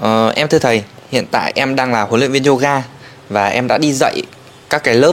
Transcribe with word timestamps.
Ờ, 0.00 0.32
em 0.36 0.48
thưa 0.48 0.58
thầy, 0.58 0.82
hiện 1.10 1.26
tại 1.30 1.52
em 1.54 1.76
đang 1.76 1.92
là 1.92 2.02
huấn 2.02 2.20
luyện 2.20 2.32
viên 2.32 2.44
yoga 2.44 2.82
và 3.28 3.46
em 3.46 3.66
đã 3.68 3.78
đi 3.78 3.92
dạy 3.92 4.22
các 4.70 4.84
cái 4.84 4.94
lớp 4.94 5.12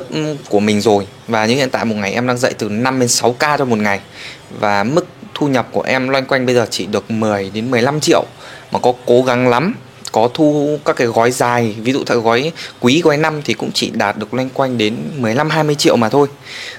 của 0.50 0.60
mình 0.60 0.82
rồi. 0.82 1.08
Và 1.28 1.46
như 1.46 1.56
hiện 1.56 1.70
tại 1.70 1.86
một 1.86 1.96
ngày 1.96 2.14
em 2.14 2.28
đang 2.28 2.38
dạy 2.38 2.54
từ 2.58 2.70
5 2.70 3.00
đến 3.00 3.10
6 3.10 3.36
ca 3.40 3.58
cho 3.58 3.66
một 3.66 3.78
ngày. 3.78 4.00
Và 4.60 4.84
mức 4.84 5.08
thu 5.34 5.48
nhập 5.48 5.68
của 5.72 5.82
em 5.82 6.10
loanh 6.10 6.26
quanh 6.26 6.46
bây 6.46 6.56
giờ 6.56 6.68
chỉ 6.70 6.86
được 6.86 7.12
10 7.12 7.52
đến 7.54 7.72
15 7.72 8.00
triệu 8.00 8.24
mà 8.72 8.80
có 8.80 8.94
cố 9.06 9.22
gắng 9.22 9.48
lắm 9.48 9.76
có 10.18 10.30
thu 10.34 10.80
các 10.86 10.96
cái 10.96 11.08
gói 11.08 11.32
dài 11.32 11.76
ví 11.82 11.94
dụ 11.94 12.04
theo 12.04 12.20
gói 12.20 12.52
quý 12.80 13.02
gói 13.02 13.18
năm 13.18 13.42
thì 13.46 13.54
cũng 13.54 13.72
chỉ 13.74 13.90
đạt 13.90 14.18
được 14.18 14.34
loanh 14.34 14.50
quanh 14.50 14.78
đến 14.78 14.96
15 15.18 15.50
20 15.50 15.76
triệu 15.76 15.96
mà 15.96 16.10
thôi. 16.10 16.28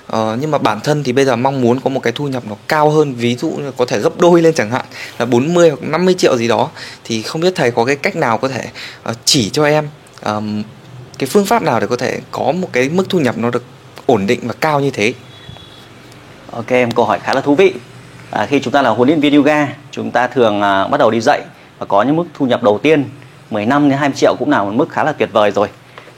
Ờ, 0.07 0.37
nhưng 0.41 0.51
mà 0.51 0.59
bản 0.59 0.81
thân 0.81 1.05
thì 1.05 1.13
bây 1.13 1.25
giờ 1.25 1.37
mong 1.37 1.61
muốn 1.61 1.81
có 1.81 1.91
một 1.91 2.01
cái 2.01 2.13
thu 2.13 2.29
nhập 2.29 2.43
nó 2.49 2.57
cao 2.69 2.91
hơn 2.91 3.15
ví 3.15 3.37
dụ 3.37 3.51
như 3.51 3.73
có 3.77 3.85
thể 3.85 3.99
gấp 3.99 4.21
đôi 4.21 4.43
lên 4.43 4.55
chẳng 4.55 4.71
hạn 4.71 4.85
là 5.19 5.27
40 5.27 5.71
hoặc 5.71 5.83
50 5.83 6.15
triệu 6.15 6.37
gì 6.37 6.49
đó 6.49 6.71
thì 7.05 7.23
không 7.23 7.41
biết 7.41 7.55
thầy 7.55 7.71
có 7.71 7.85
cái 7.85 7.97
cách 7.97 8.17
nào 8.17 8.39
có 8.39 8.49
thể 8.49 8.65
uh, 9.11 9.17
chỉ 9.25 9.51
cho 9.51 9.65
em 9.65 9.89
um, 10.25 10.63
cái 11.19 11.27
phương 11.27 11.47
pháp 11.47 11.63
nào 11.63 11.81
để 11.81 11.87
có 11.87 11.97
thể 11.97 12.21
có 12.31 12.53
một 12.53 12.69
cái 12.73 12.89
mức 12.89 13.09
thu 13.09 13.21
nhập 13.21 13.39
nó 13.39 13.51
được 13.51 13.65
ổn 14.07 14.27
định 14.27 14.41
và 14.43 14.55
cao 14.61 14.81
như 14.81 14.91
thế. 14.91 15.13
Ok 16.53 16.69
em 16.69 16.91
câu 16.91 17.05
hỏi 17.05 17.19
khá 17.23 17.35
là 17.35 17.41
thú 17.41 17.55
vị. 17.55 17.75
À, 18.31 18.47
khi 18.47 18.61
chúng 18.61 18.73
ta 18.73 18.83
là 18.83 18.91
huấn 18.91 19.09
luyện 19.09 19.21
viên 19.21 19.35
yoga, 19.35 19.69
chúng 19.91 20.11
ta 20.11 20.27
thường 20.27 20.63
à, 20.63 20.87
bắt 20.87 20.99
đầu 20.99 21.11
đi 21.11 21.21
dạy 21.21 21.41
và 21.79 21.87
có 21.87 22.03
những 22.03 22.17
mức 22.17 22.25
thu 22.35 22.47
nhập 22.47 22.63
đầu 22.63 22.79
tiên 22.79 23.05
15 23.51 23.89
đến 23.89 23.99
20 23.99 24.17
triệu 24.17 24.35
cũng 24.39 24.51
là 24.51 24.63
một 24.63 24.73
mức 24.75 24.89
khá 24.89 25.05
là 25.05 25.13
tuyệt 25.13 25.29
vời 25.33 25.51
rồi. 25.51 25.69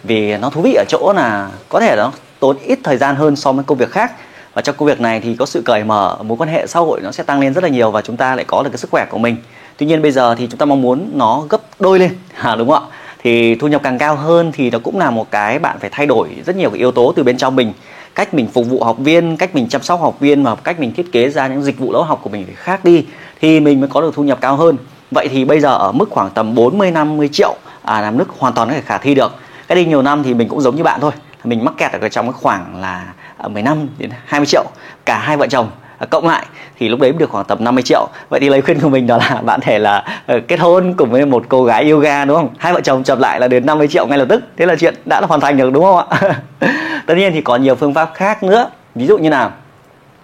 Vì 0.02 0.36
nó 0.36 0.50
thú 0.50 0.60
vị 0.60 0.74
ở 0.74 0.84
chỗ 0.88 1.12
là 1.16 1.50
có 1.68 1.80
thể 1.80 1.96
nó 1.96 2.12
tốn 2.40 2.56
ít 2.64 2.78
thời 2.84 2.96
gian 2.96 3.16
hơn 3.16 3.36
so 3.36 3.52
với 3.52 3.64
công 3.64 3.78
việc 3.78 3.90
khác. 3.90 4.12
Và 4.54 4.62
trong 4.62 4.76
công 4.76 4.86
việc 4.86 5.00
này 5.00 5.20
thì 5.20 5.36
có 5.36 5.46
sự 5.46 5.62
cởi 5.64 5.84
mở 5.84 6.16
mối 6.22 6.38
quan 6.38 6.48
hệ 6.48 6.66
xã 6.66 6.80
hội 6.80 7.00
nó 7.00 7.12
sẽ 7.12 7.22
tăng 7.22 7.40
lên 7.40 7.54
rất 7.54 7.64
là 7.64 7.70
nhiều 7.70 7.90
và 7.90 8.02
chúng 8.02 8.16
ta 8.16 8.36
lại 8.36 8.44
có 8.44 8.62
được 8.62 8.70
cái 8.70 8.78
sức 8.78 8.90
khỏe 8.90 9.06
của 9.10 9.18
mình. 9.18 9.36
Tuy 9.76 9.86
nhiên 9.86 10.02
bây 10.02 10.10
giờ 10.10 10.34
thì 10.34 10.46
chúng 10.46 10.58
ta 10.58 10.66
mong 10.66 10.82
muốn 10.82 11.10
nó 11.14 11.44
gấp 11.48 11.60
đôi 11.80 11.98
lên 11.98 12.10
à, 12.34 12.56
đúng 12.56 12.68
không 12.68 12.84
ạ? 12.84 12.96
Thì 13.22 13.54
thu 13.54 13.68
nhập 13.68 13.80
càng 13.84 13.98
cao 13.98 14.16
hơn 14.16 14.52
thì 14.54 14.70
nó 14.70 14.78
cũng 14.78 14.98
là 14.98 15.10
một 15.10 15.30
cái 15.30 15.58
bạn 15.58 15.78
phải 15.80 15.90
thay 15.92 16.06
đổi 16.06 16.28
rất 16.46 16.56
nhiều 16.56 16.70
cái 16.70 16.78
yếu 16.78 16.92
tố 16.92 17.12
từ 17.16 17.22
bên 17.22 17.36
trong 17.36 17.56
mình. 17.56 17.72
Cách 18.14 18.34
mình 18.34 18.48
phục 18.52 18.66
vụ 18.66 18.84
học 18.84 18.96
viên 18.98 19.36
cách 19.36 19.54
mình 19.54 19.68
chăm 19.68 19.82
sóc 19.82 20.00
học 20.00 20.20
viên 20.20 20.42
và 20.42 20.54
cách 20.54 20.80
mình 20.80 20.92
thiết 20.94 21.12
kế 21.12 21.28
ra 21.28 21.48
những 21.48 21.62
dịch 21.62 21.78
vụ 21.78 21.92
lớp 21.92 22.02
học 22.02 22.20
của 22.22 22.30
mình 22.30 22.44
phải 22.46 22.54
khác 22.54 22.84
đi 22.84 23.04
thì 23.40 23.60
mình 23.60 23.80
mới 23.80 23.88
có 23.88 24.00
được 24.00 24.14
thu 24.14 24.22
nhập 24.22 24.38
cao 24.40 24.56
hơn. 24.56 24.76
Vậy 25.10 25.28
thì 25.28 25.44
bây 25.44 25.60
giờ 25.60 25.76
ở 25.76 25.92
mức 25.92 26.10
khoảng 26.10 26.30
tầm 26.30 26.54
40 26.54 26.90
50 26.90 27.28
triệu 27.32 27.54
à, 27.82 28.00
là 28.00 28.10
mức 28.10 28.24
hoàn 28.38 28.52
toàn 28.52 28.68
có 28.68 28.74
thể 28.74 28.80
khả 28.80 28.98
thi 28.98 29.14
được. 29.14 29.34
Cái 29.68 29.76
đi 29.76 29.84
nhiều 29.84 30.02
năm 30.02 30.22
thì 30.22 30.34
mình 30.34 30.48
cũng 30.48 30.60
giống 30.60 30.76
như 30.76 30.82
bạn 30.82 31.00
thôi. 31.00 31.12
Mình 31.44 31.64
mắc 31.64 31.74
kẹt 31.76 31.92
ở 31.92 32.08
trong 32.08 32.26
cái 32.26 32.32
khoảng 32.32 32.80
là 32.80 33.04
à, 33.36 33.48
15 33.48 33.88
đến 33.98 34.10
20 34.26 34.46
triệu 34.46 34.64
cả 35.06 35.18
hai 35.18 35.36
vợ 35.36 35.46
chồng 35.46 35.70
à, 35.98 36.06
cộng 36.06 36.28
lại 36.28 36.46
thì 36.78 36.88
lúc 36.88 37.00
đấy 37.00 37.12
được 37.12 37.30
khoảng 37.30 37.44
tầm 37.44 37.64
50 37.64 37.82
triệu. 37.82 38.08
Vậy 38.28 38.40
thì 38.40 38.48
lời 38.48 38.62
khuyên 38.62 38.80
của 38.80 38.88
mình 38.88 39.06
đó 39.06 39.16
là 39.16 39.40
bạn 39.44 39.60
thể 39.60 39.78
là 39.78 40.04
ờ, 40.26 40.40
kết 40.48 40.60
hôn 40.60 40.94
cùng 40.96 41.10
với 41.10 41.26
một 41.26 41.44
cô 41.48 41.64
gái 41.64 41.90
yoga 41.90 42.24
đúng 42.24 42.36
không? 42.36 42.48
Hai 42.58 42.72
vợ 42.72 42.80
chồng 42.80 43.04
chập 43.04 43.18
lại 43.18 43.40
là 43.40 43.48
đến 43.48 43.66
50 43.66 43.88
triệu 43.88 44.06
ngay 44.06 44.18
lập 44.18 44.26
tức. 44.28 44.42
Thế 44.56 44.66
là 44.66 44.76
chuyện 44.76 44.94
đã 45.04 45.20
là 45.20 45.26
hoàn 45.26 45.40
thành 45.40 45.56
được 45.56 45.72
đúng 45.72 45.84
không 45.84 46.08
ạ? 46.08 46.40
Tất 47.06 47.14
nhiên 47.14 47.32
thì 47.32 47.40
có 47.40 47.56
nhiều 47.56 47.74
phương 47.74 47.94
pháp 47.94 48.10
khác 48.14 48.42
nữa. 48.42 48.70
Ví 48.94 49.06
dụ 49.06 49.18
như 49.18 49.30
nào? 49.30 49.52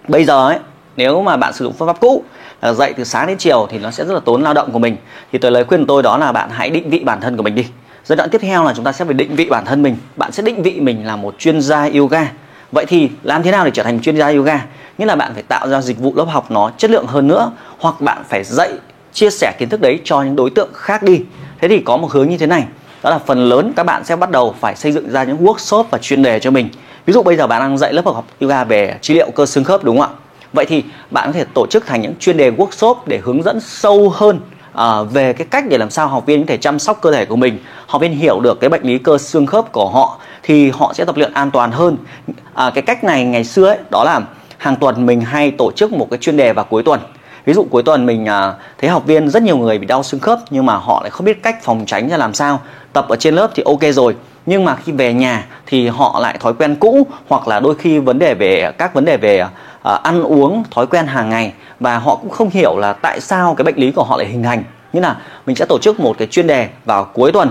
Bây 0.09 0.25
giờ 0.25 0.49
ấy 0.49 0.59
nếu 0.97 1.23
mà 1.23 1.37
bạn 1.37 1.53
sử 1.53 1.65
dụng 1.65 1.75
phương 1.79 1.89
pháp 1.89 2.01
cũ 2.01 2.25
Ờ, 2.61 2.75
dậy 2.75 2.95
từ 2.97 3.05
sáng 3.05 3.27
đến 3.27 3.39
chiều 3.39 3.67
thì 3.71 3.79
nó 3.79 3.91
sẽ 3.91 4.05
rất 4.05 4.15
là 4.15 4.21
tốn 4.21 4.43
lao 4.43 4.55
động 4.55 4.73
của 4.73 4.79
mình. 4.79 4.97
Thì 5.33 5.39
tôi 5.39 5.51
lời 5.51 5.65
khuyên 5.65 5.81
của 5.81 5.87
tôi 5.89 6.03
đó 6.03 6.19
là 6.19 6.33
bạn 6.33 6.49
hãy 6.53 6.71
định 6.71 6.91
vị 6.91 6.99
bản 6.99 7.21
thân 7.21 7.37
của 7.37 7.43
mình 7.43 7.55
đi. 7.55 7.67
Giai 8.05 8.17
đoạn 8.17 8.31
tiếp 8.31 8.39
theo 8.43 8.65
là 8.65 8.73
chúng 8.77 8.85
ta 8.85 8.93
sẽ 8.93 9.05
phải 9.05 9.15
định 9.15 9.37
vị 9.37 9.45
bản 9.45 9.65
thân 9.65 9.83
mình. 9.83 9.97
Bạn 10.17 10.33
sẽ 10.33 10.43
định 10.43 10.63
vị 10.63 10.81
mình 10.81 11.07
là 11.07 11.17
một 11.17 11.35
chuyên 11.39 11.61
gia 11.61 11.89
yoga. 11.95 12.31
Vậy 12.73 12.87
thì 12.89 13.11
làm 13.23 13.43
thế 13.43 13.51
nào 13.51 13.65
để 13.65 13.71
trở 13.75 13.83
thành 13.83 14.01
chuyên 14.01 14.17
gia 14.17 14.29
yoga? 14.29 14.65
Nghĩa 14.99 15.07
là 15.07 15.17
bạn 15.17 15.35
phải 15.35 15.43
tạo 15.43 15.69
ra 15.69 15.81
dịch 15.81 15.99
vụ 15.99 16.13
lớp 16.17 16.25
học 16.25 16.51
nó 16.51 16.71
chất 16.79 16.91
lượng 16.91 17.07
hơn 17.07 17.29
nữa, 17.29 17.53
hoặc 17.79 18.01
bạn 18.01 18.23
phải 18.29 18.45
dạy, 18.45 18.71
chia 19.13 19.31
sẻ 19.31 19.53
kiến 19.59 19.69
thức 19.69 19.81
đấy 19.81 20.01
cho 20.05 20.23
những 20.23 20.37
đối 20.37 20.51
tượng 20.51 20.71
khác 20.75 21.03
đi. 21.03 21.21
Thế 21.61 21.69
thì 21.69 21.81
có 21.81 21.97
một 21.97 22.13
hướng 22.13 22.29
như 22.29 22.39
thế 22.39 22.47
này. 22.47 22.65
Đó 23.03 23.11
là 23.11 23.19
phần 23.19 23.49
lớn 23.49 23.73
các 23.77 23.87
bạn 23.87 24.05
sẽ 24.05 24.17
bắt 24.17 24.31
đầu 24.31 24.55
phải 24.61 24.77
xây 24.77 24.93
dựng 24.93 25.11
ra 25.11 25.25
những 25.25 25.45
workshop 25.45 25.85
và 25.91 25.99
chuyên 25.99 26.23
đề 26.23 26.41
cho 26.41 26.51
mình. 26.51 26.69
Ví 27.07 27.13
dụ 27.13 27.23
bây 27.23 27.37
giờ 27.37 27.47
bạn 27.47 27.61
đang 27.61 27.79
dạy 27.79 27.93
lớp 27.93 28.07
học 28.07 28.27
yoga 28.41 28.65
về 28.65 28.99
trị 29.01 29.15
liệu 29.15 29.31
cơ 29.31 29.47
xương 29.47 29.65
khớp, 29.65 29.85
đúng 29.85 30.01
không 30.01 30.11
ạ? 30.11 30.26
Vậy 30.57 30.67
thì 30.67 30.85
bạn 31.11 31.27
có 31.27 31.33
thể 31.33 31.45
tổ 31.55 31.67
chức 31.67 31.87
thành 31.87 32.03
những 32.03 32.15
chuyên 32.21 32.37
đề 32.37 32.51
workshop 32.51 32.95
để 33.07 33.21
hướng 33.25 33.43
dẫn 33.43 33.61
sâu 33.61 34.09
hơn 34.15 34.41
à, 34.73 35.03
về 35.03 35.33
cái 35.33 35.47
cách 35.51 35.65
để 35.69 35.79
làm 35.79 35.91
sao 35.91 36.09
học 36.09 36.27
viên 36.27 36.41
có 36.41 36.47
thể 36.49 36.57
chăm 36.57 36.79
sóc 36.79 36.99
cơ 37.03 37.13
thể 37.13 37.25
của 37.25 37.37
mình 37.37 37.59
học 37.87 38.03
viên 38.03 38.13
hiểu 38.13 38.41
được 38.41 38.61
cái 38.61 38.71
bệnh 38.71 38.83
lý 38.83 38.99
cơ 38.99 39.19
xương 39.19 39.47
khớp 39.47 39.73
của 39.73 39.89
họ 39.89 40.19
thì 40.43 40.71
họ 40.71 40.93
sẽ 40.95 41.05
tập 41.05 41.17
luyện 41.17 41.33
an 41.33 41.51
toàn 41.51 41.71
hơn. 41.71 41.97
À, 42.55 42.71
cái 42.75 42.83
cách 42.83 43.05
này 43.05 43.25
ngày 43.25 43.45
xưa 43.45 43.67
ấy 43.67 43.79
đó 43.91 44.05
là 44.05 44.21
hàng 44.59 44.77
tuần 44.77 45.07
mình 45.07 45.21
hay 45.21 45.51
tổ 45.51 45.73
chức 45.73 45.93
một 45.93 46.07
cái 46.11 46.19
chuyên 46.19 46.37
đề 46.37 46.53
vào 46.53 46.65
cuối 46.65 46.83
tuần. 46.83 47.01
Ví 47.45 47.55
dụ 47.55 47.67
cuối 47.71 47.83
tuần 47.83 48.07
mình 48.07 48.27
à, 48.27 48.55
thấy 48.79 48.91
học 48.91 49.07
viên 49.07 49.31
rất 49.31 49.43
nhiều 49.43 49.59
người 49.59 49.79
bị 49.79 49.87
đau 49.87 50.03
xương 50.03 50.21
khớp 50.21 50.39
nhưng 50.51 50.67
mà 50.67 50.77
họ 50.77 51.01
lại 51.03 51.11
không 51.11 51.25
biết 51.25 51.43
cách 51.43 51.63
phòng 51.63 51.85
tránh 51.87 52.09
ra 52.09 52.17
làm 52.17 52.35
sao 52.35 52.61
tập 52.93 53.09
ở 53.09 53.17
trên 53.17 53.35
lớp 53.35 53.51
thì 53.55 53.63
ok 53.67 53.83
rồi. 53.93 54.17
Nhưng 54.47 54.65
mà 54.65 54.77
khi 54.77 54.93
về 54.93 55.13
nhà 55.13 55.47
thì 55.67 55.89
họ 55.89 56.19
lại 56.21 56.37
thói 56.41 56.55
quen 56.55 56.77
cũ 56.77 57.07
hoặc 57.29 57.49
là 57.49 57.61
đôi 57.61 57.75
khi 57.75 57.99
vấn 57.99 58.19
đề 58.19 58.35
về 58.35 58.73
các 58.79 58.95
vấn 58.95 59.05
đề 59.05 59.17
về 59.17 59.39
à, 59.39 59.51
Ờ, 59.87 60.01
ăn 60.03 60.23
uống 60.23 60.65
thói 60.71 60.87
quen 60.87 61.07
hàng 61.07 61.31
ngày. 61.31 61.53
Và 61.81 61.99
họ 61.99 62.17
cũng 62.17 62.31
không 62.31 62.51
hiểu 62.51 62.79
là 62.79 62.93
tại 62.93 63.21
sao 63.21 63.55
cái 63.55 63.65
bệnh 63.65 63.77
lý 63.77 63.91
của 63.91 64.05
họ 64.05 64.17
lại 64.17 64.27
hình 64.27 64.43
thành. 64.43 64.65
Như 64.93 65.01
là 65.01 65.17
mình 65.47 65.57
sẽ 65.57 65.65
tổ 65.65 65.79
chức 65.79 66.01
một 66.01 66.19
cái 66.19 66.29
chuyên 66.29 66.47
đề 66.47 66.69
vào 66.85 67.05
cuối 67.05 67.33
tuần. 67.33 67.51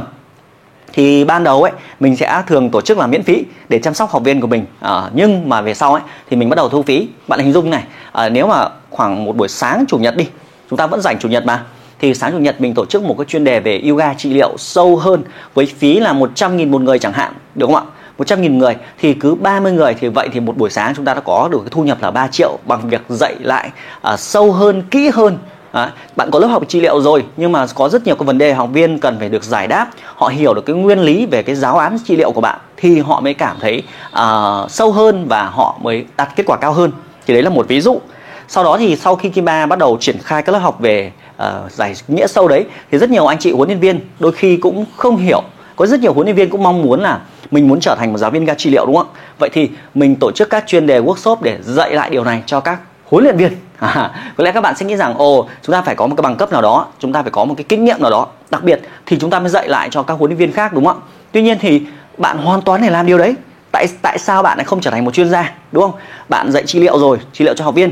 Thì 0.94 1.26
ban 1.26 1.44
đầu 1.44 1.64
ấy 1.64 1.72
mình 2.00 2.16
sẽ 2.16 2.42
thường 2.48 2.70
tổ 2.70 2.82
chức 2.82 2.98
là 2.98 3.08
miễn 3.08 3.24
phí 3.24 3.44
để 3.70 3.80
chăm 3.80 3.94
sóc 3.94 4.10
học 4.10 4.24
viên 4.24 4.42
của 4.42 4.48
mình. 4.48 4.66
À, 4.80 5.10
nhưng 5.14 5.50
mà 5.50 5.62
về 5.62 5.74
sau 5.74 5.94
ấy 5.94 6.02
thì 6.30 6.38
mình 6.38 6.50
bắt 6.50 6.56
đầu 6.56 6.70
thu 6.70 6.84
phí. 6.84 7.08
Bạn 7.28 7.40
hình 7.40 7.54
dung 7.54 7.70
này 7.70 7.84
à, 8.12 8.30
nếu 8.30 8.48
mà 8.48 8.68
khoảng 8.90 9.26
một 9.26 9.36
buổi 9.36 9.48
sáng 9.48 9.86
chủ 9.88 9.98
nhật 9.98 10.16
đi 10.16 10.28
chúng 10.70 10.78
ta 10.78 10.88
vẫn 10.88 11.02
dành 11.02 11.20
chủ 11.20 11.30
nhật 11.30 11.46
mà 11.46 11.64
thì 12.00 12.14
sáng 12.14 12.32
chủ 12.32 12.38
nhật 12.38 12.62
mình 12.62 12.74
tổ 12.74 12.86
chức 12.86 13.04
một 13.04 13.16
cái 13.18 13.26
chuyên 13.26 13.44
đề 13.44 13.60
về 13.60 13.84
yoga 13.90 14.14
trị 14.14 14.34
liệu 14.34 14.58
sâu 14.58 14.96
hơn 14.96 15.24
với 15.54 15.66
phí 15.66 16.00
là 16.00 16.14
100.000 16.14 16.70
một 16.70 16.82
người 16.82 17.00
chẳng 17.00 17.14
hạn 17.14 17.34
đúng 17.56 17.74
không 17.74 17.88
ạ? 17.88 17.95
100.000 18.18 18.58
người 18.58 18.76
thì 19.00 19.14
cứ 19.14 19.36
30 19.36 19.72
người 19.72 19.94
thì 20.00 20.08
vậy 20.08 20.30
thì 20.32 20.40
một 20.40 20.58
buổi 20.58 20.70
sáng 20.70 20.94
chúng 20.96 21.06
ta 21.06 21.14
đã 21.14 21.20
có 21.20 21.50
được 21.52 21.60
cái 21.60 21.70
thu 21.72 21.84
nhập 21.84 21.98
là 22.02 22.12
3 22.12 22.28
triệu 22.28 22.58
bằng 22.66 22.90
việc 22.90 23.02
dạy 23.10 23.36
lại 23.40 23.70
à, 24.02 24.18
sâu 24.18 24.52
hơn, 24.52 24.84
kỹ 24.92 25.10
hơn. 25.14 25.38
À, 25.72 25.92
bạn 26.16 26.32
có 26.32 26.40
lớp 26.40 26.48
học 26.48 26.64
trị 26.68 26.80
liệu 26.80 27.02
rồi 27.02 27.26
nhưng 27.38 27.52
mà 27.52 27.66
có 27.76 27.90
rất 27.90 28.06
nhiều 28.06 28.16
cái 28.16 28.26
vấn 28.26 28.38
đề 28.38 28.54
học 28.54 28.70
viên 28.74 29.00
cần 29.00 29.20
phải 29.20 29.30
được 29.30 29.44
giải 29.44 29.68
đáp. 29.68 29.90
Họ 30.16 30.28
hiểu 30.28 30.54
được 30.54 30.66
cái 30.66 30.76
nguyên 30.76 31.00
lý 31.00 31.26
về 31.26 31.44
cái 31.44 31.56
giáo 31.56 31.78
án 31.78 31.98
trị 32.06 32.16
liệu 32.16 32.32
của 32.32 32.42
bạn 32.42 32.60
thì 32.78 33.00
họ 33.00 33.22
mới 33.22 33.34
cảm 33.34 33.58
thấy 33.60 33.84
uh, 34.14 34.72
sâu 34.72 34.92
hơn 34.92 35.26
và 35.28 35.44
họ 35.44 35.78
mới 35.82 36.06
đạt 36.18 36.30
kết 36.36 36.44
quả 36.46 36.58
cao 36.58 36.74
hơn. 36.74 36.92
Thì 37.28 37.34
đấy 37.34 37.44
là 37.44 37.50
một 37.50 37.68
ví 37.68 37.82
dụ. 37.82 38.00
Sau 38.48 38.64
đó 38.64 38.78
thì 38.78 38.96
sau 38.96 39.16
khi 39.16 39.30
Kim 39.30 39.46
Ba 39.46 39.66
bắt 39.66 39.80
đầu 39.80 39.98
triển 40.00 40.18
khai 40.24 40.42
các 40.42 40.52
lớp 40.52 40.60
học 40.60 40.80
về 40.80 41.12
uh, 41.38 41.72
giải 41.72 41.94
nghĩa 42.08 42.28
sâu 42.28 42.48
đấy 42.48 42.66
thì 42.92 42.98
rất 42.98 43.10
nhiều 43.10 43.26
anh 43.28 43.38
chị 43.40 43.52
huấn 43.52 43.70
luyện 43.70 43.80
viên 43.80 44.00
đôi 44.20 44.32
khi 44.32 44.58
cũng 44.58 44.86
không 44.98 45.18
hiểu. 45.18 45.42
Có 45.76 45.86
rất 45.86 46.00
nhiều 46.00 46.14
huấn 46.14 46.26
luyện 46.26 46.36
viên 46.36 46.50
cũng 46.50 46.64
mong 46.64 46.82
muốn 46.82 47.02
là 47.02 47.20
mình 47.52 47.68
muốn 47.68 47.80
trở 47.80 47.96
thành 47.96 48.12
một 48.12 48.18
giáo 48.18 48.32
viên 48.32 48.46
ga 48.46 48.54
trị 48.54 48.70
liệu 48.70 48.86
đúng 48.86 48.96
không? 48.96 49.08
Vậy 49.40 49.50
thì 49.54 49.70
mình 49.94 50.16
tổ 50.16 50.32
chức 50.32 50.50
các 50.50 50.64
chuyên 50.68 50.88
đề 50.88 51.02
workshop 51.02 51.38
để 51.42 51.58
dạy 51.62 51.94
lại 51.94 52.10
điều 52.10 52.24
này 52.24 52.44
cho 52.46 52.60
các 52.60 52.80
huấn 53.06 53.24
luyện 53.24 53.38
viên. 53.38 53.52
À, 53.80 54.12
có 54.38 54.44
lẽ 54.44 54.52
các 54.52 54.62
bạn 54.62 54.76
sẽ 54.76 54.86
nghĩ 54.86 54.96
rằng 54.96 55.18
ồ 55.18 55.48
chúng 55.62 55.74
ta 55.74 55.82
phải 55.82 55.96
có 55.96 56.08
một 56.08 56.16
cái 56.18 56.22
bằng 56.22 56.36
cấp 56.36 56.52
nào 56.52 56.62
đó 56.62 56.88
chúng 57.00 57.14
ta 57.14 57.22
phải 57.22 57.32
có 57.32 57.46
một 57.46 57.54
cái 57.58 57.66
kinh 57.70 57.86
nghiệm 57.86 58.02
nào 58.02 58.12
đó 58.12 58.28
đặc 58.50 58.64
biệt 58.64 58.82
thì 59.06 59.18
chúng 59.20 59.30
ta 59.30 59.40
mới 59.40 59.50
dạy 59.50 59.68
lại 59.68 59.88
cho 59.92 60.04
các 60.04 60.14
huấn 60.14 60.32
luyện 60.32 60.38
viên 60.38 60.52
khác 60.52 60.74
đúng 60.74 60.86
không? 60.86 61.00
Ạ 61.00 61.16
tuy 61.36 61.42
nhiên 61.42 61.58
thì 61.62 61.82
bạn 62.18 62.38
hoàn 62.38 62.62
toàn 62.62 62.82
để 62.82 62.90
làm 62.90 63.06
điều 63.06 63.18
đấy. 63.18 63.36
Tại 63.72 63.88
tại 64.02 64.20
sao 64.20 64.44
bạn 64.44 64.58
lại 64.58 64.66
không 64.66 64.82
trở 64.82 64.92
thành 64.92 65.06
một 65.06 65.14
chuyên 65.14 65.30
gia 65.30 65.54
đúng 65.72 65.84
không? 65.84 66.00
Bạn 66.30 66.52
dạy 66.52 66.64
trị 66.66 66.80
liệu 66.80 67.00
rồi 67.00 67.18
trị 67.34 67.46
liệu 67.46 67.54
cho 67.54 67.66
học 67.66 67.76
viên. 67.76 67.92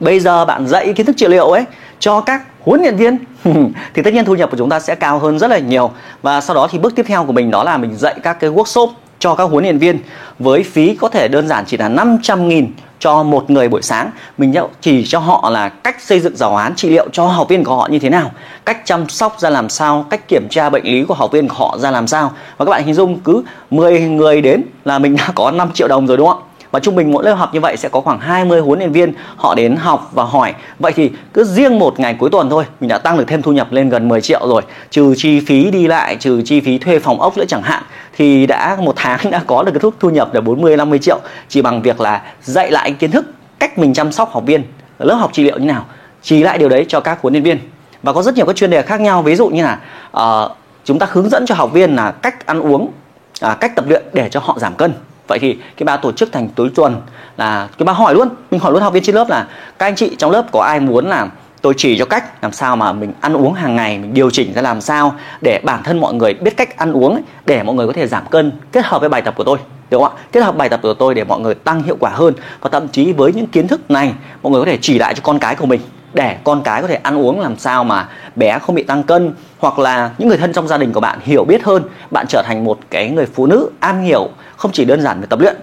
Bây 0.00 0.20
giờ 0.20 0.44
bạn 0.44 0.66
dạy 0.66 0.92
kiến 0.92 1.06
thức 1.06 1.16
trị 1.16 1.26
liệu 1.28 1.50
ấy 1.50 1.64
cho 1.98 2.20
các 2.20 2.42
huấn 2.64 2.80
luyện 2.80 2.96
viên. 2.96 3.18
Thì 3.94 4.02
tất 4.02 4.14
nhiên 4.14 4.24
thu 4.24 4.34
nhập 4.34 4.50
của 4.50 4.56
chúng 4.56 4.70
ta 4.70 4.80
sẽ 4.80 4.94
cao 4.94 5.18
hơn 5.18 5.38
rất 5.38 5.50
là 5.50 5.58
nhiều. 5.58 5.90
Và 6.22 6.40
sau 6.40 6.56
đó 6.56 6.68
thì 6.70 6.78
bước 6.78 6.94
tiếp 6.96 7.06
theo 7.08 7.24
của 7.24 7.32
mình 7.32 7.50
đó 7.50 7.64
là 7.64 7.76
mình 7.76 7.96
dạy 7.96 8.14
các 8.22 8.40
cái 8.40 8.50
workshop 8.50 8.88
cho 9.18 9.34
các 9.34 9.44
huấn 9.44 9.64
luyện 9.64 9.78
viên 9.78 9.98
với 10.38 10.62
phí 10.62 10.96
có 11.00 11.08
thể 11.08 11.28
đơn 11.28 11.48
giản 11.48 11.64
chỉ 11.66 11.76
là 11.76 11.88
500 11.88 12.48
nghìn 12.48 12.72
cho 12.98 13.22
một 13.22 13.50
người 13.50 13.68
buổi 13.68 13.82
sáng. 13.82 14.10
Mình 14.38 14.54
chỉ 14.80 15.04
cho 15.06 15.18
họ 15.18 15.50
là 15.50 15.68
cách 15.68 16.00
xây 16.00 16.20
dựng 16.20 16.36
giáo 16.36 16.56
án 16.56 16.74
trị 16.74 16.90
liệu 16.90 17.08
cho 17.12 17.26
học 17.26 17.48
viên 17.48 17.64
của 17.64 17.76
họ 17.76 17.88
như 17.90 17.98
thế 17.98 18.10
nào, 18.10 18.30
cách 18.64 18.78
chăm 18.84 19.08
sóc 19.08 19.36
ra 19.38 19.50
làm 19.50 19.68
sao, 19.68 20.06
cách 20.10 20.28
kiểm 20.28 20.46
tra 20.50 20.70
bệnh 20.70 20.84
lý 20.84 21.04
của 21.04 21.14
học 21.14 21.32
viên 21.32 21.48
của 21.48 21.54
họ 21.54 21.78
ra 21.78 21.90
làm 21.90 22.06
sao. 22.06 22.32
Và 22.56 22.64
các 22.64 22.70
bạn 22.70 22.84
hình 22.84 22.94
dung 22.94 23.20
cứ 23.20 23.42
10 23.70 24.00
người 24.00 24.40
đến 24.40 24.62
là 24.84 24.98
mình 24.98 25.16
đã 25.16 25.28
có 25.34 25.50
5 25.50 25.70
triệu 25.74 25.88
đồng 25.88 26.06
rồi, 26.06 26.16
đúng 26.16 26.28
không 26.28 26.38
ạ? 26.38 26.53
Và 26.74 26.80
trung 26.80 26.94
bình 26.94 27.12
mỗi 27.12 27.24
lớp 27.24 27.34
học 27.34 27.54
như 27.54 27.60
vậy 27.60 27.76
sẽ 27.76 27.88
có 27.88 28.00
khoảng 28.00 28.20
20 28.20 28.60
huấn 28.60 28.78
luyện 28.78 28.92
viên 28.92 29.12
họ 29.36 29.54
đến 29.54 29.76
học 29.76 30.10
và 30.12 30.24
hỏi. 30.24 30.54
Vậy 30.78 30.92
thì 30.92 31.10
cứ 31.34 31.44
riêng 31.44 31.78
một 31.78 32.00
ngày 32.00 32.16
cuối 32.18 32.30
tuần 32.30 32.50
thôi 32.50 32.64
mình 32.80 32.88
đã 32.88 32.98
tăng 32.98 33.18
được 33.18 33.24
thêm 33.26 33.42
thu 33.42 33.52
nhập 33.52 33.72
lên 33.72 33.88
gần 33.88 34.08
10 34.08 34.20
triệu 34.20 34.40
rồi. 34.48 34.62
Trừ 34.90 35.14
chi 35.16 35.40
phí 35.40 35.70
đi 35.70 35.86
lại 35.86 36.16
trừ 36.20 36.42
chi 36.44 36.60
phí 36.60 36.78
thuê 36.78 36.98
phòng 36.98 37.20
ốc 37.20 37.36
nữa 37.36 37.44
chẳng 37.48 37.62
hạn 37.62 37.82
thì 38.16 38.46
đã 38.46 38.76
một 38.80 38.92
tháng 38.96 39.18
đã 39.30 39.42
có 39.46 39.62
được 39.62 39.72
cái 39.72 39.80
thuốc 39.80 39.94
thu 40.00 40.10
nhập 40.10 40.34
là 40.34 40.40
40 40.40 40.76
50 40.76 40.98
triệu. 40.98 41.18
Chỉ 41.48 41.62
bằng 41.62 41.82
việc 41.82 42.00
là 42.00 42.22
dạy 42.42 42.70
lại 42.70 42.92
kiến 42.92 43.10
thức 43.10 43.24
cách 43.58 43.78
mình 43.78 43.94
chăm 43.94 44.12
sóc 44.12 44.30
học 44.32 44.42
viên 44.46 44.62
lớp 44.98 45.14
học 45.14 45.30
trị 45.32 45.42
liệu 45.42 45.58
như 45.58 45.66
nào 45.66 45.84
chỉ 46.22 46.42
lại 46.42 46.58
điều 46.58 46.68
đấy 46.68 46.84
cho 46.88 47.00
các 47.00 47.18
huấn 47.22 47.34
luyện 47.34 47.42
viên. 47.42 47.58
Và 48.02 48.12
có 48.12 48.22
rất 48.22 48.34
nhiều 48.34 48.46
các 48.46 48.56
chuyên 48.56 48.70
đề 48.70 48.82
khác 48.82 49.00
nhau. 49.00 49.22
Ví 49.22 49.36
dụ 49.36 49.48
như 49.48 49.62
là 49.62 49.78
uh, 50.16 50.56
chúng 50.84 50.98
ta 50.98 51.06
hướng 51.10 51.28
dẫn 51.28 51.46
cho 51.46 51.54
học 51.54 51.72
viên 51.72 51.96
là 51.96 52.10
cách 52.10 52.46
ăn 52.46 52.60
uống 52.60 52.92
à, 53.40 53.56
cách 53.60 53.72
tập 53.76 53.84
luyện 53.88 54.02
để 54.12 54.28
cho 54.28 54.40
họ 54.40 54.58
giảm 54.58 54.74
cân 54.74 54.92
vậy 55.26 55.38
thì 55.38 55.58
cái 55.76 55.84
ba 55.84 55.96
tổ 55.96 56.12
chức 56.12 56.32
thành 56.32 56.48
tối 56.48 56.70
tuần 56.74 57.02
là, 57.36 57.68
cái 57.78 57.84
ba 57.84 57.92
hỏi 57.92 58.14
luôn, 58.14 58.28
mình 58.50 58.60
hỏi 58.60 58.72
luôn 58.72 58.82
học 58.82 58.92
viên 58.92 59.02
trên 59.02 59.14
lớp 59.14 59.28
là, 59.28 59.46
các 59.78 59.86
anh 59.86 59.96
chị 59.96 60.16
trong 60.18 60.30
lớp 60.30 60.44
có 60.52 60.60
ai 60.60 60.80
muốn 60.80 61.06
là 61.06 61.28
tôi 61.62 61.74
chỉ 61.76 61.98
cho 61.98 62.04
cách 62.04 62.42
làm 62.42 62.52
sao 62.52 62.76
mà 62.76 62.92
mình 62.92 63.12
ăn 63.20 63.36
uống 63.36 63.52
hàng 63.54 63.76
ngày, 63.76 63.98
mình 63.98 64.14
điều 64.14 64.30
chỉnh 64.30 64.52
ra 64.52 64.62
làm 64.62 64.80
sao 64.80 65.14
để 65.42 65.60
bản 65.64 65.82
thân 65.82 66.00
mọi 66.00 66.14
người 66.14 66.34
biết 66.34 66.56
cách 66.56 66.76
ăn 66.76 66.92
uống 66.92 67.22
để 67.46 67.62
mọi 67.62 67.74
người 67.74 67.86
có 67.86 67.92
thể 67.92 68.06
giảm 68.06 68.26
cân, 68.26 68.52
kết 68.72 68.84
hợp 68.84 69.00
với 69.00 69.08
bài 69.08 69.22
tập 69.22 69.34
của 69.36 69.44
tôi, 69.44 69.58
được 69.90 69.98
không 69.98 70.16
ạ? 70.16 70.22
Kết 70.32 70.40
hợp 70.40 70.56
bài 70.56 70.68
tập 70.68 70.80
của 70.82 70.94
tôi 70.94 71.14
để 71.14 71.24
mọi 71.24 71.40
người 71.40 71.54
tăng 71.54 71.82
hiệu 71.82 71.96
quả 72.00 72.10
hơn. 72.14 72.34
Và 72.60 72.70
thậm 72.70 72.88
chí 72.88 73.12
với 73.12 73.32
những 73.32 73.46
kiến 73.46 73.68
thức 73.68 73.90
này, 73.90 74.12
mọi 74.42 74.52
người 74.52 74.60
có 74.60 74.66
thể 74.66 74.78
chỉ 74.80 74.98
lại 74.98 75.14
cho 75.14 75.20
con 75.24 75.38
cái 75.38 75.54
của 75.54 75.66
mình 75.66 75.80
để 76.14 76.36
con 76.44 76.62
cái 76.62 76.82
có 76.82 76.88
thể 76.88 76.98
ăn 77.02 77.18
uống 77.18 77.40
làm 77.40 77.58
sao 77.58 77.84
mà 77.84 78.08
bé 78.36 78.58
không 78.58 78.74
bị 78.74 78.82
tăng 78.82 79.02
cân, 79.02 79.32
hoặc 79.58 79.78
là 79.78 80.10
những 80.18 80.28
người 80.28 80.38
thân 80.38 80.52
trong 80.52 80.68
gia 80.68 80.78
đình 80.78 80.92
của 80.92 81.00
bạn 81.00 81.18
hiểu 81.22 81.44
biết 81.44 81.64
hơn, 81.64 81.82
bạn 82.10 82.26
trở 82.28 82.42
thành 82.46 82.64
một 82.64 82.78
cái 82.90 83.10
người 83.10 83.26
phụ 83.26 83.46
nữ 83.46 83.70
am 83.80 84.02
hiểu, 84.02 84.28
không 84.56 84.72
chỉ 84.72 84.84
đơn 84.84 85.02
giản 85.02 85.20
về 85.20 85.26
tập 85.30 85.38
luyện, 85.40 85.56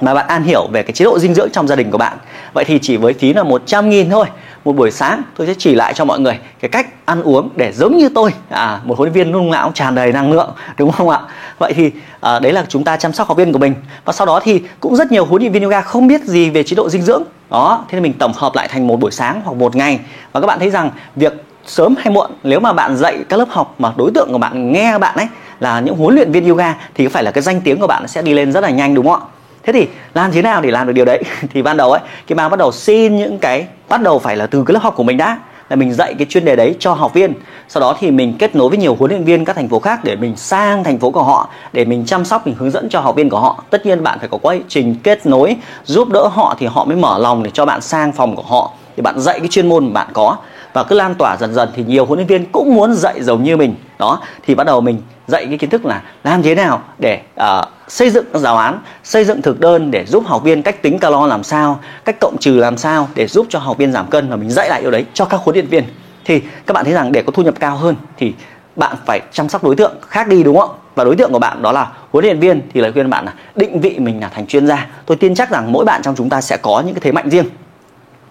mà 0.00 0.14
bạn 0.14 0.26
an 0.26 0.42
hiểu 0.42 0.68
về 0.72 0.82
cái 0.82 0.92
chế 0.92 1.04
độ 1.04 1.18
dinh 1.18 1.34
dưỡng 1.34 1.48
trong 1.52 1.68
gia 1.68 1.76
đình 1.76 1.90
của 1.90 1.98
bạn. 1.98 2.18
Vậy 2.52 2.64
thì 2.64 2.78
chỉ 2.82 2.96
với 2.96 3.12
phí 3.12 3.32
là 3.32 3.42
100 3.42 3.90
nghìn 3.90 4.10
thôi 4.10 4.26
một 4.64 4.72
buổi 4.72 4.90
sáng 4.90 5.22
tôi 5.36 5.46
sẽ 5.46 5.54
chỉ 5.58 5.74
lại 5.74 5.94
cho 5.94 6.04
mọi 6.04 6.20
người 6.20 6.38
cái 6.60 6.68
cách 6.68 6.86
ăn 7.04 7.22
uống 7.22 7.48
để 7.56 7.72
giống 7.72 7.96
như 7.96 8.08
tôi 8.08 8.30
à, 8.48 8.80
một 8.84 8.98
huấn 8.98 9.12
luyện 9.12 9.26
viên 9.26 9.32
lúc 9.32 9.42
não 9.42 9.72
tràn 9.74 9.94
đầy 9.94 10.12
năng 10.12 10.32
lượng 10.32 10.50
đúng 10.78 10.92
không 10.92 11.08
ạ? 11.08 11.20
Vậy 11.58 11.72
thì 11.76 11.90
à, 12.20 12.38
đấy 12.38 12.52
là 12.52 12.64
chúng 12.68 12.84
ta 12.84 12.96
chăm 12.96 13.12
sóc 13.12 13.28
học 13.28 13.36
viên 13.36 13.52
của 13.52 13.58
mình. 13.58 13.74
Và 14.04 14.12
sau 14.12 14.26
đó 14.26 14.40
thì 14.44 14.62
cũng 14.80 14.96
rất 14.96 15.12
nhiều 15.12 15.24
huấn 15.24 15.42
luyện 15.42 15.52
viên 15.52 15.62
yoga 15.62 15.80
không 15.80 16.06
biết 16.06 16.24
gì 16.24 16.50
về 16.50 16.62
chế 16.62 16.74
độ 16.74 16.88
dinh 16.88 17.02
dưỡng. 17.02 17.22
Đó 17.50 17.84
thế 17.88 17.96
nên 17.96 18.02
mình 18.02 18.12
tổng 18.12 18.32
hợp 18.36 18.54
lại 18.54 18.68
thành 18.68 18.86
một 18.86 19.00
buổi 19.00 19.10
sáng 19.10 19.40
hoặc 19.44 19.52
một 19.56 19.76
ngày. 19.76 20.00
Và 20.32 20.40
các 20.40 20.46
bạn 20.46 20.58
thấy 20.58 20.70
rằng 20.70 20.90
việc 21.16 21.32
sớm 21.66 21.94
hay 21.98 22.10
muộn 22.10 22.30
nếu 22.42 22.60
mà 22.60 22.72
bạn 22.72 22.96
dạy 22.96 23.18
các 23.28 23.36
lớp 23.36 23.48
học 23.50 23.74
mà 23.78 23.92
đối 23.96 24.10
tượng 24.14 24.32
của 24.32 24.38
bạn 24.38 24.72
nghe 24.72 24.98
bạn 24.98 25.16
ấy 25.16 25.26
là 25.60 25.80
những 25.80 25.96
huấn 25.96 26.14
luyện 26.14 26.32
viên 26.32 26.48
yoga 26.48 26.74
thì 26.94 27.04
có 27.04 27.10
phải 27.10 27.22
là 27.22 27.30
cái 27.30 27.42
danh 27.42 27.60
tiếng 27.60 27.80
của 27.80 27.86
bạn 27.86 28.08
sẽ 28.08 28.22
đi 28.22 28.34
lên 28.34 28.52
rất 28.52 28.60
là 28.60 28.70
nhanh 28.70 28.94
đúng 28.94 29.08
không 29.08 29.20
ạ? 29.20 29.33
Thế 29.64 29.72
thì 29.72 29.88
làm 30.14 30.32
thế 30.32 30.42
nào 30.42 30.60
để 30.60 30.70
làm 30.70 30.86
được 30.86 30.92
điều 30.92 31.04
đấy. 31.04 31.22
Thì 31.50 31.62
ban 31.62 31.76
đầu 31.76 31.92
ấy, 31.92 32.00
cái 32.26 32.34
bạn 32.34 32.50
bắt 32.50 32.58
đầu 32.58 32.72
xin 32.72 33.16
những 33.16 33.38
cái, 33.38 33.66
bắt 33.88 34.02
đầu 34.02 34.18
phải 34.18 34.36
là 34.36 34.46
từ 34.46 34.64
cái 34.66 34.74
lớp 34.74 34.80
học 34.82 34.94
của 34.96 35.02
mình 35.02 35.16
đã. 35.16 35.38
Là 35.68 35.76
mình 35.76 35.92
dạy 35.92 36.14
cái 36.18 36.26
chuyên 36.30 36.44
đề 36.44 36.56
đấy 36.56 36.76
cho 36.78 36.92
học 36.92 37.14
viên. 37.14 37.34
Sau 37.68 37.80
đó 37.80 37.96
thì 38.00 38.10
mình 38.10 38.34
kết 38.38 38.56
nối 38.56 38.68
với 38.68 38.78
nhiều 38.78 38.94
huấn 38.94 39.10
luyện 39.10 39.24
viên 39.24 39.44
các 39.44 39.56
thành 39.56 39.68
phố 39.68 39.78
khác 39.78 40.04
để 40.04 40.16
mình 40.16 40.36
sang 40.36 40.84
thành 40.84 40.98
phố 40.98 41.10
của 41.10 41.22
họ, 41.22 41.48
để 41.72 41.84
mình 41.84 42.04
chăm 42.06 42.24
sóc, 42.24 42.46
mình 42.46 42.54
hướng 42.58 42.70
dẫn 42.70 42.88
cho 42.88 43.00
học 43.00 43.16
viên 43.16 43.30
của 43.30 43.40
họ. 43.40 43.64
Tất 43.70 43.86
nhiên 43.86 44.02
bạn 44.02 44.18
phải 44.18 44.28
có 44.28 44.38
quá 44.42 44.56
trình 44.68 44.96
kết 45.02 45.26
nối, 45.26 45.56
giúp 45.84 46.08
đỡ 46.08 46.28
họ 46.32 46.56
thì 46.58 46.66
họ 46.66 46.84
mới 46.84 46.96
mở 46.96 47.18
lòng 47.18 47.42
để 47.42 47.50
cho 47.54 47.66
bạn 47.66 47.80
sang 47.80 48.12
phòng 48.12 48.36
của 48.36 48.42
họ. 48.42 48.72
Thì 48.96 49.02
bạn 49.02 49.20
dạy 49.20 49.38
cái 49.40 49.48
chuyên 49.48 49.68
môn 49.68 49.84
mà 49.84 49.90
bạn 49.92 50.08
có 50.12 50.36
và 50.74 50.84
cứ 50.84 50.96
lan 50.96 51.14
tỏa 51.14 51.36
dần 51.40 51.54
dần 51.54 51.68
thì 51.74 51.84
nhiều 51.84 52.06
huấn 52.06 52.18
luyện 52.18 52.26
viên 52.26 52.44
cũng 52.52 52.74
muốn 52.74 52.94
dạy 52.94 53.22
giống 53.22 53.42
như 53.42 53.56
mình. 53.56 53.74
Đó 53.98 54.20
thì 54.46 54.54
bắt 54.54 54.64
đầu 54.64 54.80
mình 54.80 55.02
dạy 55.26 55.46
cái 55.46 55.58
kiến 55.58 55.70
thức 55.70 55.86
là 55.86 56.02
làm 56.24 56.42
thế 56.42 56.54
nào 56.54 56.82
để 56.98 57.20
uh, 57.40 57.64
xây 57.88 58.10
dựng 58.10 58.24
giáo 58.34 58.56
án 58.56 58.78
xây 59.04 59.24
dựng 59.24 59.42
thực 59.42 59.60
đơn 59.60 59.90
để 59.90 60.04
giúp 60.06 60.26
học 60.26 60.42
viên 60.42 60.62
cách 60.62 60.82
tính 60.82 60.98
calo 60.98 61.26
làm 61.26 61.42
sao 61.42 61.80
cách 62.04 62.16
cộng 62.20 62.36
trừ 62.40 62.56
làm 62.56 62.78
sao 62.78 63.08
để 63.14 63.26
giúp 63.26 63.46
cho 63.48 63.58
học 63.58 63.78
viên 63.78 63.92
giảm 63.92 64.06
cân 64.06 64.30
và 64.30 64.36
mình 64.36 64.50
dạy 64.50 64.68
lại 64.68 64.82
điều 64.82 64.90
đấy 64.90 65.04
cho 65.14 65.24
các 65.24 65.40
huấn 65.40 65.54
luyện 65.54 65.66
viên. 65.66 65.84
Thì 66.24 66.40
các 66.66 66.72
bạn 66.72 66.84
thấy 66.84 66.94
rằng 66.94 67.12
để 67.12 67.22
có 67.22 67.32
thu 67.32 67.42
nhập 67.42 67.54
cao 67.60 67.76
hơn 67.76 67.96
thì 68.16 68.34
bạn 68.76 68.96
phải 69.06 69.20
chăm 69.32 69.48
sóc 69.48 69.64
đối 69.64 69.76
tượng 69.76 69.92
khác 70.08 70.28
đi 70.28 70.42
đúng 70.42 70.58
không? 70.58 70.70
Và 70.94 71.04
đối 71.04 71.16
tượng 71.16 71.32
của 71.32 71.38
bạn 71.38 71.62
đó 71.62 71.72
là 71.72 71.88
huấn 72.12 72.24
luyện 72.24 72.40
viên 72.40 72.62
thì 72.74 72.80
lời 72.80 72.92
khuyên 72.92 73.10
bạn 73.10 73.24
là 73.24 73.34
định 73.54 73.80
vị 73.80 73.98
mình 73.98 74.20
là 74.20 74.28
thành 74.28 74.46
chuyên 74.46 74.66
gia. 74.66 74.86
Tôi 75.06 75.16
tin 75.16 75.34
chắc 75.34 75.50
rằng 75.50 75.72
mỗi 75.72 75.84
bạn 75.84 76.02
trong 76.02 76.14
chúng 76.16 76.28
ta 76.28 76.40
sẽ 76.40 76.56
có 76.56 76.82
những 76.86 76.94
cái 76.94 77.00
thế 77.00 77.12
mạnh 77.12 77.30
riêng 77.30 77.46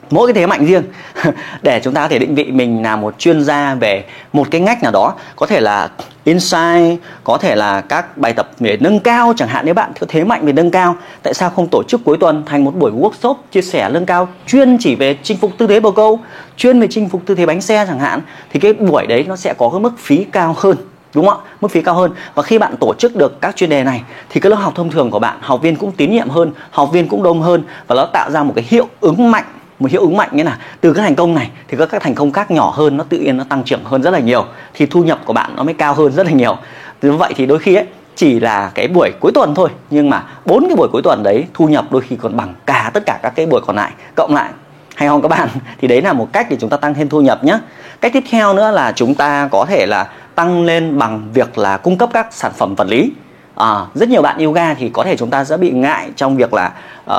mỗi 0.10 0.28
cái 0.28 0.34
thế 0.34 0.48
mạnh 0.48 0.66
riêng 0.66 0.84
để 1.62 1.82
chúng 1.84 1.94
ta 1.94 2.02
có 2.02 2.08
thể 2.08 2.20
định 2.20 2.36
vị 2.36 2.44
mình 2.44 2.84
là 2.84 2.96
một 2.96 3.20
chuyên 3.20 3.44
gia 3.44 3.76
về 3.76 4.06
một 4.34 4.48
cái 4.52 4.62
ngách 4.62 4.84
nào 4.84 4.92
đó. 4.92 5.14
Có 5.36 5.46
thể 5.46 5.60
là 5.60 5.90
insight, 6.24 7.02
có 7.24 7.38
thể 7.38 7.56
là 7.56 7.82
các 7.82 8.18
bài 8.18 8.34
tập 8.34 8.52
để 8.60 8.78
nâng 8.80 9.00
cao 9.00 9.34
chẳng 9.38 9.48
hạn. 9.48 9.66
Nếu 9.66 9.74
bạn 9.74 9.92
có 10.00 10.08
thế 10.10 10.24
mạnh 10.24 10.46
về 10.46 10.54
nâng 10.54 10.72
cao, 10.72 10.96
tại 11.24 11.34
sao 11.34 11.50
không 11.50 11.68
tổ 11.72 11.84
chức 11.88 12.02
cuối 12.06 12.18
tuần 12.20 12.44
thành 12.46 12.64
một 12.64 12.76
buổi 12.76 12.92
workshop 12.92 13.36
chia 13.52 13.62
sẻ 13.62 13.90
nâng 13.90 14.06
cao, 14.06 14.28
chuyên 14.48 14.78
chỉ 14.80 14.96
về 14.96 15.18
chinh 15.24 15.38
phục 15.38 15.52
tư 15.58 15.68
thế 15.68 15.80
bầu 15.80 15.92
câu, 15.92 16.20
chuyên 16.58 16.80
về 16.80 16.88
chinh 16.90 17.10
phục 17.10 17.22
tư 17.26 17.36
thế 17.36 17.46
bánh 17.46 17.62
xe 17.62 17.86
chẳng 17.88 18.00
hạn, 18.00 18.22
thì 18.52 18.60
cái 18.60 18.74
buổi 18.74 19.08
đấy 19.08 19.26
nó 19.28 19.36
sẽ 19.36 19.54
có 19.58 19.70
cái 19.70 19.80
mức 19.80 19.94
phí 19.98 20.26
cao 20.32 20.56
hơn, 20.58 20.78
đúng 21.14 21.28
không 21.28 21.40
ạ? 21.46 21.52
Mức 21.62 21.72
phí 21.72 21.82
cao 21.82 21.96
hơn. 21.96 22.12
Và 22.36 22.44
khi 22.44 22.58
bạn 22.58 22.76
tổ 22.80 22.94
chức 22.94 23.16
được 23.16 23.42
các 23.42 23.56
chuyên 23.56 23.70
đề 23.70 23.84
này, 23.84 24.04
thì 24.30 24.42
cái 24.42 24.50
lớp 24.50 24.56
học 24.56 24.74
thông 24.76 24.90
thường 24.90 25.12
của 25.12 25.20
bạn, 25.20 25.38
học 25.42 25.62
viên 25.62 25.76
cũng 25.76 25.92
tín 25.92 26.12
nhiệm 26.12 26.30
hơn, 26.30 26.52
học 26.72 26.90
viên 26.92 27.08
cũng 27.08 27.24
đông 27.24 27.42
hơn 27.42 27.64
và 27.88 27.96
nó 27.96 28.06
tạo 28.06 28.32
ra 28.32 28.44
một 28.44 28.54
cái 28.56 28.66
hiệu 28.68 28.88
ứng 29.02 29.32
mạnh 29.32 29.46
một 29.84 29.92
hiệu 29.92 30.02
ứng 30.02 30.18
mạnh 30.18 30.30
nghĩa 30.32 30.44
là 30.44 30.58
từ 30.82 30.94
cái 30.94 31.04
thành 31.04 31.16
công 31.16 31.36
này 31.36 31.50
thì 31.68 31.78
các 31.78 31.90
các 31.92 32.02
thành 32.02 32.16
công 32.16 32.32
khác 32.32 32.52
nhỏ 32.52 32.74
hơn 32.76 32.98
nó 32.98 33.04
tự 33.10 33.18
nhiên 33.18 33.38
nó 33.38 33.44
tăng 33.44 33.64
trưởng 33.64 33.84
hơn 33.84 34.04
rất 34.04 34.12
là 34.12 34.20
nhiều 34.20 34.46
thì 34.74 34.86
thu 34.86 35.04
nhập 35.04 35.20
của 35.26 35.34
bạn 35.34 35.56
nó 35.56 35.64
mới 35.64 35.74
cao 35.74 35.94
hơn 35.94 36.12
rất 36.12 36.26
là 36.26 36.32
nhiều. 36.32 36.58
Như 37.02 37.12
vậy 37.12 37.34
thì 37.36 37.46
đôi 37.46 37.60
khi 37.60 37.76
ấy 37.76 37.86
chỉ 38.16 38.40
là 38.40 38.72
cái 38.76 38.88
buổi 38.88 39.12
cuối 39.20 39.32
tuần 39.36 39.56
thôi 39.56 39.70
nhưng 39.90 40.10
mà 40.10 40.24
bốn 40.46 40.68
cái 40.68 40.76
buổi 40.76 40.88
cuối 40.92 41.02
tuần 41.02 41.24
đấy 41.24 41.46
thu 41.54 41.68
nhập 41.68 41.86
đôi 41.90 42.02
khi 42.02 42.16
còn 42.16 42.38
bằng 42.38 42.54
cả 42.66 42.92
tất 42.94 43.04
cả 43.06 43.20
các 43.24 43.36
cái 43.36 43.46
buổi 43.46 43.62
còn 43.68 43.76
lại. 43.76 43.92
Cộng 44.16 44.36
lại 44.36 44.50
hay 44.96 45.10
không 45.10 45.22
các 45.22 45.28
bạn 45.28 45.50
thì 45.82 45.88
đấy 45.88 46.02
là 46.02 46.14
một 46.14 46.28
cách 46.34 46.48
để 46.50 46.58
chúng 46.60 46.70
ta 46.70 46.78
tăng 46.78 46.94
thêm 46.94 47.10
thu 47.10 47.22
nhập 47.22 47.44
nhé 47.44 47.60
cách 48.02 48.14
tiếp 48.14 48.24
theo 48.30 48.54
nữa 48.54 48.72
là 48.72 48.92
chúng 48.96 49.16
ta 49.16 49.50
có 49.52 49.66
thể 49.70 49.86
là 49.86 50.10
tăng 50.36 50.66
lên 50.66 50.98
bằng 50.98 51.30
việc 51.34 51.58
là 51.58 51.78
cung 51.78 51.98
cấp 51.98 52.10
các 52.14 52.28
sản 52.32 52.52
phẩm 52.58 52.76
vật 52.76 52.88
lý. 52.88 53.12
À, 53.56 53.86
rất 53.94 54.10
nhiều 54.10 54.22
bạn 54.22 54.46
yoga 54.46 54.74
thì 54.74 54.90
có 54.90 55.04
thể 55.04 55.18
chúng 55.18 55.30
ta 55.30 55.44
sẽ 55.44 55.58
bị 55.58 55.72
ngại 55.72 56.10
trong 56.16 56.36
việc 56.36 56.54
là 56.54 56.72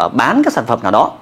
uh, 0.04 0.14
bán 0.14 0.42
các 0.44 0.52
sản 0.52 0.64
phẩm 0.66 0.78
nào 0.82 0.92
đó 0.92 1.12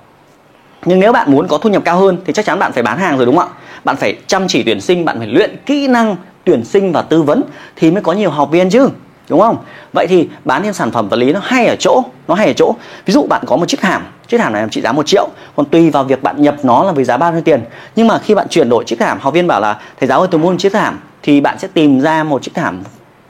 nhưng 0.84 1.00
nếu 1.00 1.12
bạn 1.12 1.32
muốn 1.32 1.48
có 1.48 1.58
thu 1.58 1.70
nhập 1.70 1.82
cao 1.84 1.98
hơn 1.98 2.18
thì 2.24 2.32
chắc 2.32 2.44
chắn 2.44 2.58
bạn 2.58 2.72
phải 2.72 2.82
bán 2.82 2.98
hàng 2.98 3.16
rồi 3.16 3.26
đúng 3.26 3.36
không 3.36 3.48
ạ? 3.48 3.54
Bạn 3.84 3.96
phải 3.96 4.16
chăm 4.26 4.48
chỉ 4.48 4.62
tuyển 4.62 4.80
sinh 4.80 5.04
bạn 5.04 5.18
phải 5.18 5.26
luyện 5.26 5.56
kỹ 5.66 5.88
năng 5.88 6.16
tuyển 6.44 6.64
sinh 6.64 6.92
và 6.92 7.02
tư 7.02 7.22
vấn 7.22 7.42
thì 7.76 7.90
mới 7.90 8.02
có 8.02 8.12
nhiều 8.12 8.30
học 8.30 8.50
viên 8.50 8.70
chứ 8.70 8.88
đúng 9.28 9.40
không? 9.40 9.56
Vậy 9.92 10.06
thì 10.06 10.28
bán 10.44 10.62
thêm 10.62 10.72
sản 10.72 10.90
phẩm 10.90 11.08
vật 11.08 11.16
lý 11.16 11.32
nó 11.32 11.40
hay 11.42 11.66
ở 11.66 11.76
chỗ 11.76 12.02
nó 12.28 12.34
hay 12.34 12.46
ở 12.46 12.52
chỗ. 12.52 12.74
Ví 13.06 13.12
dụ 13.12 13.26
bạn 13.26 13.42
có 13.46 13.56
một 13.56 13.68
chiếc 13.68 13.80
hàm 13.80 14.02
chiếc 14.28 14.40
hàm 14.40 14.52
này 14.52 14.66
trị 14.70 14.80
giá 14.80 14.92
một 14.92 15.06
triệu 15.06 15.28
còn 15.56 15.66
tùy 15.66 15.90
vào 15.90 16.04
việc 16.04 16.22
bạn 16.22 16.42
nhập 16.42 16.56
nó 16.62 16.84
là 16.84 16.92
với 16.92 17.04
giá 17.04 17.16
bao 17.16 17.32
nhiêu 17.32 17.40
tiền. 17.40 17.64
Nhưng 17.96 18.08
mà 18.08 18.18
khi 18.18 18.34
bạn 18.34 18.46
chuyển 18.50 18.68
đổi 18.68 18.84
chiếc 18.84 19.00
hàm 19.00 19.18
học 19.20 19.34
viên 19.34 19.46
bảo 19.46 19.60
là 19.60 19.78
thầy 20.00 20.06
giáo 20.06 20.18
ơi 20.18 20.28
tôi 20.30 20.40
mua 20.40 20.50
một 20.50 20.58
chiếc 20.58 20.74
hàm 20.74 21.00
thì 21.22 21.40
bạn 21.40 21.58
sẽ 21.58 21.68
tìm 21.74 22.00
ra 22.00 22.24
một 22.24 22.42
chiếc 22.42 22.56
hàm 22.56 22.82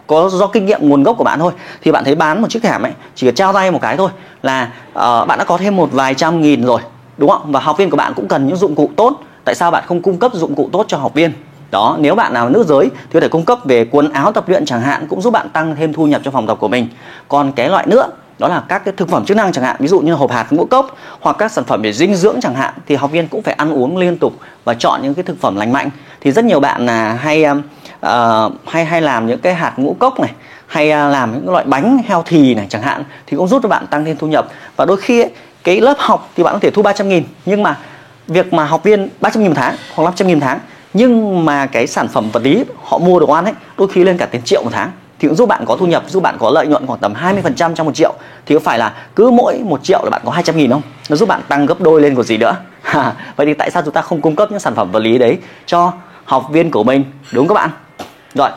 có 0.07 0.29
do 0.29 0.47
kinh 0.47 0.67
nghiệm 0.67 0.89
nguồn 0.89 1.03
gốc 1.03 1.17
của 1.19 1.25
bạn 1.25 1.39
thôi. 1.39 1.53
Thì 1.83 1.93
bạn 1.93 2.05
thấy 2.05 2.15
bán 2.15 2.43
một 2.43 2.49
chiếc 2.51 2.65
hàm 2.65 2.83
ấy 2.83 2.93
chỉ 3.15 3.27
cần 3.27 3.35
trao 3.35 3.53
tay 3.53 3.71
một 3.71 3.79
cái 3.83 3.97
thôi 3.97 4.11
là 4.43 4.69
uh, 4.89 5.29
bạn 5.29 5.39
đã 5.39 5.45
có 5.45 5.59
thêm 5.59 5.77
một 5.77 5.89
vài 5.93 6.15
trăm 6.15 6.41
nghìn 6.41 6.65
rồi 6.65 6.81
đúng 7.17 7.31
không? 7.31 7.53
Và 7.53 7.61
học 7.61 7.79
viên 7.79 7.91
của 7.91 7.97
bạn 7.97 8.13
cũng 8.17 8.29
cần 8.29 8.47
những 8.47 8.57
dụng 8.57 8.75
cụ 8.75 8.91
tốt. 8.97 9.21
Tại 9.45 9.55
sao 9.55 9.71
bạn 9.71 9.85
không 9.87 10.03
cung 10.03 10.19
cấp 10.19 10.33
dụng 10.35 10.55
cụ 10.55 10.69
tốt 10.73 10.85
cho 10.89 10.97
học 10.99 11.15
viên? 11.15 11.33
Đó 11.71 11.97
nếu 12.01 12.15
bạn 12.15 12.33
nào 12.33 12.49
nữ 12.49 12.65
giới 12.69 12.91
thì 12.91 13.13
có 13.13 13.21
thể 13.21 13.29
cung 13.29 13.45
cấp 13.45 13.59
về 13.65 13.85
quần 13.91 14.13
áo 14.13 14.33
tập 14.33 14.49
luyện 14.49 14.65
chẳng 14.65 14.81
hạn 14.81 15.07
cũng 15.09 15.23
giúp 15.23 15.31
bạn 15.31 15.49
tăng 15.51 15.77
thêm 15.77 15.93
thu 15.93 16.07
nhập 16.07 16.21
cho 16.25 16.31
phòng 16.31 16.47
tập 16.47 16.57
của 16.61 16.69
mình. 16.69 16.89
Còn 17.29 17.53
cái 17.53 17.69
loại 17.69 17.87
nữa 17.87 18.09
đó 18.39 18.49
là 18.49 18.63
các 18.69 18.85
cái 18.85 18.95
thực 18.97 19.09
phẩm 19.09 19.25
chức 19.25 19.37
năng 19.37 19.53
chẳng 19.53 19.65
hạn 19.65 19.77
ví 19.79 19.89
dụ 19.89 20.01
như 20.01 20.15
hộp 20.15 20.31
hạt 20.31 20.47
ngũ 20.51 20.65
cốc 20.65 20.97
hoặc 21.21 21.37
các 21.39 21.53
sản 21.53 21.65
phẩm 21.65 21.83
về 21.83 21.93
dinh 21.93 22.15
dưỡng 22.15 22.41
chẳng 22.41 22.55
hạn 22.55 22.75
thì 22.87 22.95
học 22.95 23.11
viên 23.11 23.29
cũng 23.29 23.43
phải 23.43 23.55
ăn 23.55 23.73
uống 23.73 23.97
liên 23.97 24.19
tục 24.19 24.33
và 24.65 24.75
chọn 24.75 25.01
những 25.03 25.15
cái 25.15 25.23
thực 25.23 25.41
phẩm 25.41 25.57
lành 25.57 25.73
mạnh. 25.73 25.91
Thì 26.21 26.33
rất 26.33 26.45
nhiều 26.45 26.61
bạn 26.61 26.87
là 26.87 27.13
hay 27.13 27.45
uh, 28.07 28.53
hay 28.67 28.85
hay 28.85 29.03
làm 29.03 29.27
những 29.27 29.41
cái 29.41 29.55
hạt 29.55 29.73
ngũ 29.77 29.97
cốc 29.99 30.21
này 30.21 30.33
hay 30.67 30.89
uh, 30.89 31.13
làm 31.13 31.33
những 31.33 31.51
loại 31.51 31.65
bánh 31.65 31.99
heo 32.07 32.23
thì 32.27 32.55
này 32.55 32.67
chẳng 32.69 32.83
hạn 32.83 33.05
thì 33.27 33.37
cũng 33.37 33.49
giúp 33.49 33.61
cho 33.63 33.69
bạn 33.69 33.87
tăng 33.87 34.05
thêm 34.05 34.17
thu 34.17 34.27
nhập. 34.27 34.47
Và 34.77 34.85
đôi 34.85 34.97
khi 34.97 35.23
ấy, 35.23 35.31
cái 35.65 35.81
lớp 35.81 35.95
học 35.99 36.31
thì 36.37 36.43
bạn 36.43 36.55
có 36.55 36.59
thể 36.59 36.71
thu 36.71 36.83
300 36.83 37.09
nghìn 37.09 37.25
nhưng 37.47 37.63
mà 37.63 37.79
việc 38.29 38.53
mà 38.53 38.65
học 38.65 38.83
viên 38.85 39.09
300 39.21 39.43
nghìn 39.43 39.53
một 39.53 39.57
tháng 39.57 39.77
hoặc 39.95 40.05
500 40.05 40.29
nghìn 40.29 40.39
một 40.39 40.45
tháng. 40.45 40.59
Nhưng 40.95 41.45
mà 41.45 41.67
cái 41.67 41.87
sản 41.87 42.09
phẩm 42.09 42.31
vật 42.31 42.43
lý 42.43 42.65
họ 42.85 42.99
mua 42.99 43.21
đồ 43.21 43.27
ăn 43.27 43.45
ấy 43.45 43.55
đôi 43.79 43.89
khi 43.89 44.05
lên 44.05 44.17
cả 44.17 44.27
tiền 44.27 44.43
triệu 44.43 44.63
một 44.63 44.71
tháng. 44.73 44.91
Thì 45.19 45.29
cũng 45.29 45.37
giúp 45.37 45.49
bạn 45.49 45.65
có 45.67 45.77
thu 45.77 45.87
nhập 45.87 46.05
giúp 46.09 46.23
bạn 46.23 46.37
có 46.39 46.51
lợi 46.51 46.67
nhuận 46.67 46.87
khoảng 46.87 47.01
tầm 47.01 47.15
20% 47.15 47.75
trong 47.75 47.87
một 47.87 47.95
triệu. 47.95 48.15
Thì 48.47 48.55
có 48.55 48.61
phải 48.61 48.79
là 48.79 48.93
cứ 49.17 49.31
mỗi 49.31 49.59
một 49.59 49.85
triệu 49.85 50.01
là 50.05 50.11
bạn 50.11 50.23
có 50.25 50.31
200 50.31 50.57
nghìn 50.57 50.71
không? 50.71 50.83
Nó 51.09 51.17
giúp 51.17 51.29
bạn 51.29 51.41
tăng 51.49 51.67
gấp 51.67 51.81
đôi 51.81 52.01
lên 52.01 52.15
của 52.15 52.23
gì 52.23 52.37
nữa. 52.37 52.57
Vậy 53.37 53.47
thì 53.47 53.55
tại 53.55 53.71
sao 53.71 53.83
chúng 53.83 53.95
ta 53.95 54.03
không 54.03 54.21
cung 54.21 54.37
cấp 54.37 54.51
những 54.51 54.61
sản 54.61 54.75
phẩm 54.75 54.91
vật 54.91 55.01
lý 55.01 55.19
đấy 55.19 55.39
cho 55.67 55.93
học 56.25 56.49
viên 56.51 56.71
của 56.71 56.85
mình? 56.85 57.05
Đúng 57.33 57.49
các 57.49 57.55
bạn. 57.55 57.71
Rồi 58.35 58.51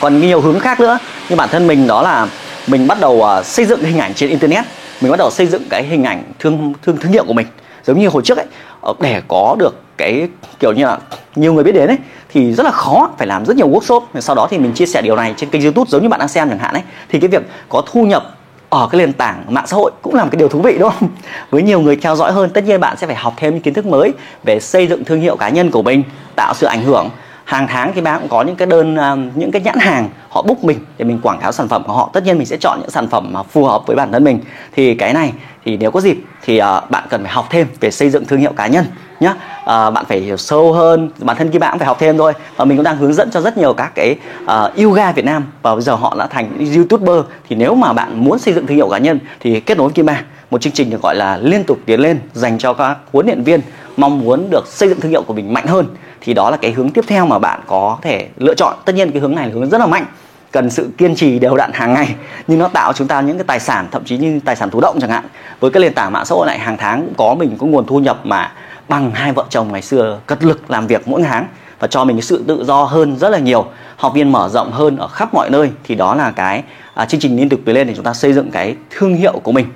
còn 0.00 0.20
nhiều 0.20 0.40
hướng 0.40 0.60
khác 0.60 0.80
nữa. 0.80 0.98
Nhưng 1.28 1.38
bản 1.38 1.48
thân 1.48 1.66
mình 1.66 1.86
đó 1.86 2.02
là 2.02 2.26
mình 2.66 2.86
bắt 2.86 3.00
đầu 3.00 3.12
uh, 3.12 3.46
xây 3.46 3.64
dựng 3.64 3.84
hình 3.84 3.98
ảnh 3.98 4.14
trên 4.14 4.30
internet 4.30 4.64
mình 5.02 5.10
bắt 5.10 5.16
đầu 5.16 5.30
xây 5.30 5.46
dựng 5.46 5.62
cái 5.70 5.82
hình 5.82 6.04
ảnh 6.04 6.22
thương 6.38 6.72
thương 6.82 6.96
thương 6.96 7.12
hiệu 7.12 7.24
của 7.24 7.32
mình. 7.32 7.46
Giống 7.84 7.98
như 7.98 8.08
hồi 8.08 8.22
trước 8.24 8.38
ấy 8.38 8.46
ờ, 8.80 8.94
để 9.00 9.22
có 9.28 9.56
được 9.58 9.80
cái 9.96 10.28
kiểu 10.60 10.72
như 10.72 10.84
là 10.84 10.98
nhiều 11.36 11.52
người 11.52 11.64
biết 11.64 11.72
đến 11.72 11.88
ấy 11.88 11.98
thì 12.28 12.52
rất 12.52 12.64
là 12.64 12.70
khó 12.70 13.10
phải 13.18 13.26
làm 13.26 13.44
rất 13.44 13.56
nhiều 13.56 13.68
workshop. 13.68 14.00
Sau 14.20 14.36
đó 14.36 14.46
thì 14.50 14.58
mình 14.58 14.72
chia 14.72 14.86
sẻ 14.86 15.02
điều 15.02 15.16
này 15.16 15.34
trên 15.36 15.50
kênh 15.50 15.62
youtube 15.62 15.88
giống 15.88 16.02
như 16.02 16.08
bạn 16.08 16.20
đang 16.20 16.28
xem 16.28 16.48
chẳng 16.48 16.58
hạn 16.58 16.74
ấy. 16.74 16.82
Thì 17.08 17.20
cái 17.20 17.28
việc 17.28 17.42
có 17.68 17.82
thu 17.92 18.06
nhập 18.06 18.36
ở 18.68 18.88
cái 18.90 18.98
nền 18.98 19.12
tảng 19.12 19.44
mạng 19.48 19.66
xã 19.66 19.76
hội 19.76 19.90
cũng 20.02 20.14
là 20.14 20.24
một 20.24 20.28
cái 20.32 20.38
điều 20.38 20.48
thú 20.48 20.60
vị 20.60 20.76
đúng 20.78 20.90
không? 20.90 21.08
Với 21.50 21.62
nhiều 21.62 21.80
người 21.80 21.96
theo 21.96 22.16
dõi 22.16 22.32
hơn, 22.32 22.50
tất 22.50 22.64
nhiên 22.64 22.80
bạn 22.80 22.96
sẽ 22.96 23.06
phải 23.06 23.16
học 23.16 23.34
thêm 23.36 23.52
những 23.54 23.62
kiến 23.62 23.74
thức 23.74 23.86
mới 23.86 24.12
về 24.44 24.60
xây 24.60 24.86
dựng 24.86 25.04
thương 25.04 25.20
hiệu 25.20 25.36
cá 25.36 25.48
nhân 25.48 25.70
của 25.70 25.82
mình, 25.82 26.02
tạo 26.36 26.54
sự 26.54 26.66
ảnh 26.66 26.82
hưởng 26.82 27.10
hàng 27.52 27.66
tháng 27.68 27.92
thì 27.94 28.00
bạn 28.00 28.20
cũng 28.20 28.28
có 28.28 28.42
những 28.42 28.56
cái 28.56 28.66
đơn 28.66 28.96
à, 28.96 29.16
những 29.34 29.50
cái 29.50 29.62
nhãn 29.62 29.78
hàng 29.78 30.08
họ 30.28 30.42
book 30.42 30.64
mình 30.64 30.78
để 30.98 31.04
mình 31.04 31.18
quảng 31.22 31.38
cáo 31.40 31.52
sản 31.52 31.68
phẩm 31.68 31.82
của 31.86 31.92
họ. 31.92 32.10
Tất 32.12 32.24
nhiên 32.24 32.38
mình 32.38 32.46
sẽ 32.46 32.56
chọn 32.56 32.80
những 32.80 32.90
sản 32.90 33.08
phẩm 33.08 33.32
mà 33.32 33.42
phù 33.42 33.64
hợp 33.64 33.82
với 33.86 33.96
bản 33.96 34.12
thân 34.12 34.24
mình. 34.24 34.40
Thì 34.72 34.94
cái 34.94 35.12
này 35.12 35.32
thì 35.64 35.76
nếu 35.76 35.90
có 35.90 36.00
dịp 36.00 36.16
thì 36.42 36.60
uh, 36.60 36.90
bạn 36.90 37.04
cần 37.10 37.22
phải 37.22 37.32
học 37.32 37.46
thêm 37.50 37.66
về 37.80 37.90
xây 37.90 38.10
dựng 38.10 38.24
thương 38.24 38.40
hiệu 38.40 38.52
cá 38.56 38.66
nhân 38.66 38.84
nhé 39.20 39.30
uh, 39.30 39.66
à, 39.66 39.90
bạn 39.90 40.04
phải 40.08 40.20
hiểu 40.20 40.36
sâu 40.36 40.72
hơn 40.72 41.10
bản 41.18 41.36
thân 41.36 41.50
kia 41.50 41.58
bạn 41.58 41.70
cũng 41.72 41.78
phải 41.78 41.86
học 41.86 41.96
thêm 42.00 42.18
thôi. 42.18 42.32
Và 42.56 42.64
mình 42.64 42.76
cũng 42.76 42.84
đang 42.84 42.96
hướng 42.96 43.14
dẫn 43.14 43.30
cho 43.30 43.40
rất 43.40 43.58
nhiều 43.58 43.74
các 43.74 43.92
cái 43.94 44.16
uh, 44.44 44.76
yoga 44.76 45.12
Việt 45.12 45.24
Nam 45.24 45.44
và 45.62 45.74
bây 45.74 45.82
giờ 45.82 45.94
họ 45.94 46.14
đã 46.18 46.26
thành 46.26 46.66
youtuber. 46.76 47.24
Thì 47.48 47.56
nếu 47.56 47.74
mà 47.74 47.92
bạn 47.92 48.24
muốn 48.24 48.38
xây 48.38 48.54
dựng 48.54 48.66
thương 48.66 48.76
hiệu 48.76 48.88
cá 48.88 48.98
nhân 48.98 49.18
thì 49.40 49.60
kết 49.60 49.78
nối 49.78 49.86
với 49.86 49.94
Kim 49.94 50.06
Ba 50.06 50.20
một 50.50 50.60
chương 50.60 50.72
trình 50.72 50.90
được 50.90 51.02
gọi 51.02 51.14
là 51.14 51.36
liên 51.36 51.64
tục 51.64 51.78
tiến 51.86 52.00
lên 52.00 52.18
dành 52.32 52.58
cho 52.58 52.74
các 52.74 52.96
huấn 53.12 53.26
luyện 53.26 53.42
viên 53.42 53.60
mong 53.96 54.18
muốn 54.18 54.50
được 54.50 54.66
xây 54.66 54.88
dựng 54.88 55.00
thương 55.00 55.10
hiệu 55.10 55.22
của 55.22 55.34
mình 55.34 55.52
mạnh 55.52 55.66
hơn 55.66 55.86
thì 56.24 56.34
đó 56.34 56.50
là 56.50 56.56
cái 56.56 56.72
hướng 56.72 56.90
tiếp 56.90 57.04
theo 57.06 57.26
mà 57.26 57.38
bạn 57.38 57.60
có 57.66 57.98
thể 58.02 58.28
lựa 58.36 58.54
chọn. 58.54 58.76
Tất 58.84 58.94
nhiên 58.94 59.10
cái 59.10 59.20
hướng 59.20 59.34
này 59.34 59.46
là 59.46 59.54
hướng 59.54 59.70
rất 59.70 59.78
là 59.78 59.86
mạnh 59.86 60.04
cần 60.50 60.70
sự 60.70 60.90
kiên 60.98 61.14
trì 61.14 61.38
đều 61.38 61.56
đặn 61.56 61.70
hàng 61.72 61.94
ngày 61.94 62.14
nhưng 62.46 62.58
nó 62.58 62.68
tạo 62.68 62.92
chúng 62.92 63.08
ta 63.08 63.20
những 63.20 63.38
cái 63.38 63.44
tài 63.44 63.60
sản 63.60 63.86
thậm 63.90 64.04
chí 64.04 64.18
như 64.18 64.40
tài 64.44 64.56
sản 64.56 64.70
thụ 64.70 64.80
động 64.80 64.98
chẳng 65.00 65.10
hạn. 65.10 65.24
Với 65.60 65.70
cái 65.70 65.80
nền 65.80 65.94
tảng 65.94 66.12
mạng 66.12 66.24
xã 66.24 66.34
hội 66.34 66.46
này 66.46 66.58
hàng 66.58 66.76
tháng 66.76 67.00
cũng 67.00 67.14
có 67.16 67.34
mình 67.34 67.56
có 67.58 67.66
nguồn 67.66 67.86
thu 67.86 67.98
nhập 67.98 68.20
mà 68.24 68.52
bằng 68.88 69.10
hai 69.10 69.32
vợ 69.32 69.44
chồng 69.50 69.72
ngày 69.72 69.82
xưa 69.82 70.18
cật 70.26 70.44
lực 70.44 70.70
làm 70.70 70.86
việc 70.86 71.08
mỗi 71.08 71.22
tháng 71.22 71.46
và 71.78 71.88
cho 71.88 72.04
mình 72.04 72.16
cái 72.16 72.22
sự 72.22 72.44
tự 72.48 72.64
do 72.64 72.84
hơn 72.84 73.16
rất 73.16 73.28
là 73.28 73.38
nhiều. 73.38 73.66
Học 73.96 74.14
viên 74.14 74.32
mở 74.32 74.48
rộng 74.48 74.72
hơn 74.72 74.96
ở 74.96 75.08
khắp 75.08 75.34
mọi 75.34 75.50
nơi. 75.50 75.70
Thì 75.84 75.94
đó 75.94 76.14
là 76.14 76.30
cái 76.30 76.62
à, 76.94 77.04
chương 77.04 77.20
trình 77.20 77.36
liên 77.36 77.48
tục 77.48 77.60
lên 77.64 77.86
để 77.86 77.94
chúng 77.94 78.04
ta 78.04 78.12
xây 78.12 78.32
dựng 78.32 78.50
cái 78.50 78.76
thương 78.90 79.14
hiệu 79.14 79.40
của 79.42 79.52
mình. 79.52 79.66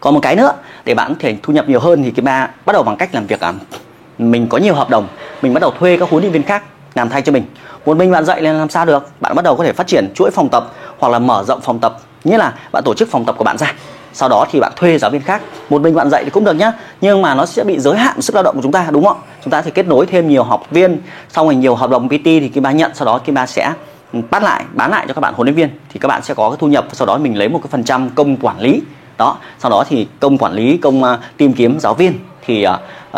Còn 0.00 0.14
một 0.14 0.20
cái 0.20 0.36
nữa 0.36 0.52
để 0.84 0.94
bạn 0.94 1.14
có 1.14 1.16
thể 1.20 1.36
thu 1.42 1.52
nhập 1.52 1.68
nhiều 1.68 1.80
hơn 1.80 2.02
thì 2.02 2.10
cái 2.10 2.22
ba 2.22 2.48
bắt 2.66 2.72
đầu 2.72 2.82
bằng 2.82 2.96
cách 2.96 3.14
làm 3.14 3.26
việc 3.26 3.40
à, 3.40 3.52
mình 4.18 4.48
có 4.48 4.58
nhiều 4.58 4.74
hợp 4.74 4.90
đồng 4.90 5.08
mình 5.42 5.54
bắt 5.54 5.60
đầu 5.60 5.72
thuê 5.78 5.96
các 5.96 6.10
huấn 6.10 6.22
luyện 6.22 6.32
viên 6.32 6.42
khác 6.42 6.62
làm 6.94 7.08
thay 7.08 7.22
cho 7.22 7.32
mình. 7.32 7.44
Một 7.86 7.96
mình 7.96 8.10
bạn 8.10 8.24
dạy 8.24 8.42
lên 8.42 8.54
làm 8.54 8.68
sao 8.68 8.84
được? 8.84 9.08
Bạn 9.20 9.34
bắt 9.36 9.44
đầu 9.44 9.56
có 9.56 9.64
thể 9.64 9.72
phát 9.72 9.86
triển 9.86 10.12
chuỗi 10.14 10.30
phòng 10.30 10.48
tập 10.48 10.72
hoặc 10.98 11.08
là 11.08 11.18
mở 11.18 11.44
rộng 11.46 11.60
phòng 11.60 11.78
tập. 11.78 11.98
Nghĩa 12.24 12.38
là 12.38 12.54
bạn 12.72 12.82
tổ 12.84 12.94
chức 12.94 13.10
phòng 13.10 13.24
tập 13.24 13.34
của 13.38 13.44
bạn 13.44 13.58
ra 13.58 13.72
sau 14.16 14.28
đó 14.28 14.46
thì 14.50 14.60
bạn 14.60 14.72
thuê 14.76 14.98
giáo 14.98 15.10
viên 15.10 15.20
khác. 15.20 15.42
Một 15.70 15.82
mình 15.82 15.94
bạn 15.94 16.10
dạy 16.10 16.24
thì 16.24 16.30
cũng 16.30 16.44
được 16.44 16.52
nhá 16.52 16.72
nhưng 17.00 17.22
mà 17.22 17.34
nó 17.34 17.46
sẽ 17.46 17.64
bị 17.64 17.78
giới 17.78 17.96
hạn 17.96 18.22
sức 18.22 18.34
lao 18.34 18.42
động 18.42 18.54
của 18.56 18.62
chúng 18.62 18.72
ta 18.72 18.86
đúng 18.90 19.04
không 19.04 19.16
chúng 19.44 19.50
ta 19.50 19.62
thì 19.62 19.70
kết 19.70 19.86
nối 19.86 20.06
thêm 20.06 20.28
nhiều 20.28 20.42
học 20.42 20.66
viên 20.70 20.98
xong 21.28 21.46
rồi 21.46 21.54
nhiều 21.54 21.74
hợp 21.74 21.90
đồng 21.90 22.08
PT 22.08 22.24
thì 22.24 22.48
kim 22.48 22.62
ba 22.62 22.72
nhận 22.72 22.90
sau 22.94 23.06
đó 23.06 23.18
kim 23.18 23.34
ba 23.34 23.46
sẽ 23.46 23.72
ừ, 24.12 24.20
bắt 24.30 24.42
lại 24.42 24.64
bán 24.72 24.90
lại 24.90 25.04
cho 25.08 25.14
các 25.14 25.20
bạn 25.20 25.34
huấn 25.34 25.46
luyện 25.46 25.54
viên. 25.54 25.68
Thì 25.92 26.00
các 26.00 26.08
bạn 26.08 26.22
sẽ 26.22 26.34
có 26.34 26.50
cái 26.50 26.56
thu 26.60 26.66
nhập 26.66 26.86
sau 26.92 27.06
đó 27.06 27.18
mình 27.18 27.38
lấy 27.38 27.48
một 27.48 27.60
cái 27.62 27.68
phần 27.70 27.84
trăm 27.84 28.10
công 28.10 28.36
quản 28.36 28.60
lý. 28.60 28.82
Đó 29.18 29.36
sau 29.58 29.70
đó 29.70 29.84
thì 29.88 30.06
công 30.20 30.38
quản 30.38 30.52
lý 30.52 30.76
công 30.76 31.02
uh, 31.02 31.08
tìm 31.36 31.52
kiếm 31.52 31.80
giáo 31.80 31.94
viên 31.94 32.18
thì 32.46 32.66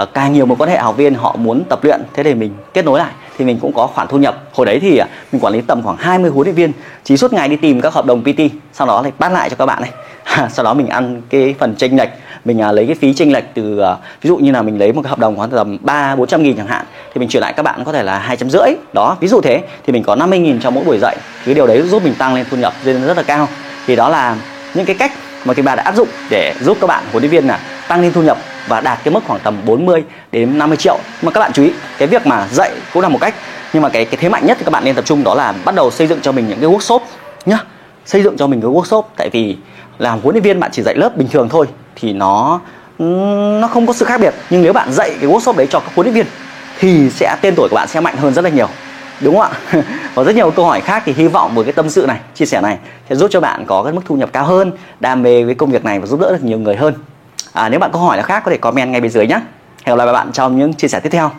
uh, 0.03 0.09
càng 0.15 0.33
nhiều 0.33 0.47
mối 0.47 0.57
quan 0.59 0.71
hệ 0.71 0.79
học 0.79 0.97
viên 0.97 1.15
họ 1.15 1.37
muốn 1.37 1.65
tập 1.69 1.85
luyện. 1.85 2.03
Thế 2.15 2.23
thì 2.23 2.35
mình 2.35 2.55
kết 2.75 2.85
nối 2.85 2.99
lại 2.99 3.11
thì 3.39 3.45
mình 3.45 3.59
cũng 3.61 3.73
có 3.73 3.87
khoản 3.87 4.09
thu 4.09 4.19
nhập. 4.19 4.43
Hồi 4.53 4.67
đấy 4.67 4.79
thì 4.81 5.01
uh, 5.01 5.09
mình 5.33 5.41
quản 5.41 5.53
lý 5.53 5.61
tầm 5.61 5.83
khoảng 5.83 5.97
20 5.97 6.31
huấn 6.31 6.45
luyện 6.45 6.55
viên 6.55 6.73
chỉ 7.05 7.17
suốt 7.17 7.33
ngày 7.33 7.49
đi 7.49 7.57
tìm 7.57 7.81
các 7.81 7.93
hợp 7.93 8.07
đồng 8.07 8.23
PT 8.23 8.41
sau 8.73 8.87
đó 8.87 9.03
lại 9.03 9.13
bán 9.19 9.33
lại 9.33 9.51
cho 9.51 9.57
các 9.57 9.67
bạn 9.67 9.83
này 9.83 9.91
sau 10.51 10.65
đó 10.65 10.75
mình 10.75 10.87
ăn 10.87 11.23
cái 11.31 11.55
phần 11.59 11.75
tranh 11.75 11.97
lệch 11.97 12.09
mình 12.45 12.61
uh, 12.69 12.75
lấy 12.75 12.87
cái 12.87 12.95
phí 12.95 13.15
tranh 13.15 13.33
lệch 13.33 13.45
từ 13.55 13.81
uh, 13.81 13.99
ví 14.23 14.29
dụ 14.29 14.37
như 14.37 14.53
là 14.53 14.63
mình 14.63 14.79
lấy 14.79 14.93
một 14.93 15.03
cái 15.03 15.11
hợp 15.11 15.19
đồng 15.19 15.37
khoảng 15.37 15.51
tầm 15.51 15.79
ba 15.81 16.17
bốn 16.17 16.27
trăm 16.27 16.43
nghìn 16.43 16.57
chẳng 16.57 16.67
hạn 16.67 16.87
thì 17.15 17.19
mình 17.19 17.29
chuyển 17.29 17.41
lại 17.41 17.53
các 17.53 17.63
bạn 17.63 17.85
có 17.85 17.93
thể 17.93 18.03
là 18.03 18.19
hai 18.19 18.37
trăm 18.37 18.51
rưỡi. 18.51 18.69
Đó 18.93 19.17
ví 19.21 19.29
dụ 19.29 19.41
thế 19.41 19.63
thì 19.87 19.93
mình 19.93 20.03
có 20.03 20.15
50 20.15 20.39
nghìn 20.39 20.61
cho 20.61 20.71
mỗi 20.71 20.85
buổi 20.85 20.99
dạy. 20.99 21.17
Cái 21.45 21.55
điều 21.55 21.67
đấy 21.67 21.83
giúp 21.83 22.05
mình 22.05 22.15
tăng 22.15 22.35
lên 22.35 22.47
thu 22.51 22.57
nhập 22.57 22.73
lên 22.85 23.07
rất 23.07 23.17
là 23.17 23.23
cao. 23.23 23.49
Thì 23.87 23.97
đó 23.97 24.09
là 24.09 24.37
những 24.75 24.87
cái 24.87 24.97
cách 24.99 25.13
mà 25.45 25.55
cái 25.55 25.63
bà 25.63 25.75
đã 25.75 25.83
áp 25.83 25.97
dụng 25.97 26.09
để 26.31 26.55
giúp 26.61 26.79
các 26.81 26.87
bạn 26.87 27.05
huấn 27.13 27.23
luyện 27.23 27.31
viên 27.31 27.47
là 27.47 27.61
tăng 27.89 28.01
lên 28.01 28.13
thu 28.13 28.23
nhập 28.23 28.39
và 28.69 28.81
đạt 28.81 28.99
cái 29.05 29.15
mức 29.15 29.21
khoảng 29.27 29.41
tầm 29.41 29.57
40 29.67 30.05
đến 30.33 30.59
50 30.59 30.77
triệu. 30.77 30.99
Mà 31.23 31.31
các 31.31 31.41
bạn 31.41 31.53
chú 31.53 31.63
ý, 31.63 31.73
cái 31.99 32.09
việc 32.09 32.27
mà 32.27 32.49
dạy 32.53 32.71
cũng 32.95 33.03
là 33.03 33.09
một 33.09 33.19
cách, 33.21 33.35
nhưng 33.73 33.83
mà 33.83 33.89
cái 33.89 34.05
cái 34.05 34.17
thế 34.21 34.29
mạnh 34.29 34.47
nhất 34.47 34.57
thì 34.61 34.65
các 34.65 34.71
bạn 34.71 34.85
nên 34.85 34.95
tập 34.95 35.05
trung 35.05 35.25
đó 35.25 35.35
là 35.35 35.55
bắt 35.65 35.75
đầu 35.75 35.91
xây 35.91 36.07
dựng 36.07 36.21
cho 36.23 36.33
mình 36.33 36.49
những 36.49 36.59
cái 36.61 36.71
workshop 36.71 37.01
nhá. 37.47 37.59
Xây 38.07 38.23
dựng 38.23 38.37
cho 38.37 38.47
mình 38.47 38.61
cái 38.61 38.71
workshop, 38.71 39.03
tại 39.17 39.31
vì 39.33 39.57
làm 39.99 40.21
huấn 40.21 40.35
luyện 40.35 40.43
viên 40.43 40.61
bạn 40.61 40.71
chỉ 40.73 40.83
dạy 40.83 40.95
lớp 40.95 41.17
bình 41.17 41.29
thường 41.29 41.49
thôi 41.49 41.67
thì 41.97 42.13
nó 42.13 42.61
nó 43.61 43.69
không 43.69 43.87
có 43.87 43.93
sự 43.93 44.05
khác 44.05 44.21
biệt. 44.21 44.35
Nhưng 44.51 44.63
nếu 44.63 44.73
bạn 44.73 44.93
dạy 44.93 45.11
cái 45.21 45.31
workshop 45.31 45.57
đấy 45.57 45.67
cho 45.71 45.81
các 45.81 45.93
huấn 45.95 46.07
luyện 46.07 46.15
viên 46.15 46.27
thì 46.79 47.11
sẽ, 47.11 47.37
tên 47.41 47.55
tuổi 47.57 47.69
của 47.69 47.77
bạn 47.77 47.89
sẽ 47.89 48.01
mạnh 48.01 48.17
hơn 48.17 48.35
rất 48.35 48.45
là 48.45 48.51
nhiều. 48.51 48.69
Đúng 49.21 49.39
không 49.39 49.53
ạ? 49.73 49.83
Và 50.15 50.25
rất 50.25 50.35
nhiều 50.35 50.51
câu 50.51 50.65
hỏi 50.65 50.81
khác 50.81 51.03
thì 51.07 51.13
hy 51.13 51.29
vọng 51.29 51.55
với 51.55 51.65
cái 51.65 51.73
tâm 51.73 51.91
sự 51.91 52.05
này, 52.07 52.21
chia 52.35 52.47
sẻ 52.47 52.61
này 52.61 52.79
sẽ 53.09 53.17
giúp 53.17 53.31
cho 53.31 53.41
bạn 53.41 53.65
có 53.67 53.83
cái 53.83 53.93
mức 53.93 54.03
thu 54.05 54.15
nhập 54.15 54.31
cao 54.33 54.45
hơn, 54.45 54.73
đam 55.01 55.23
mê 55.23 55.45
với 55.45 55.55
công 55.55 55.71
việc 55.71 55.85
này 55.85 56.01
và 56.01 56.07
giúp 56.07 56.21
đỡ 56.21 56.33
được 56.33 56.45
nhiều 56.45 56.59
người 56.59 56.77
hơn 56.77 56.95
à, 57.59 57.69
nếu 57.69 57.81
bạn 57.81 57.91
có 57.93 57.99
hỏi 57.99 58.17
là 58.17 58.23
khác 58.23 58.43
có 58.45 58.51
thể 58.51 58.57
comment 58.57 58.91
ngay 58.91 59.01
bên 59.01 59.11
dưới 59.11 59.27
nhé 59.27 59.41
hẹn 59.85 59.97
gặp 59.97 60.05
lại 60.05 60.13
bạn 60.13 60.33
trong 60.33 60.59
những 60.59 60.75
chia 60.75 60.89
sẻ 60.89 61.01
tiếp 61.01 61.11
theo. 61.13 61.31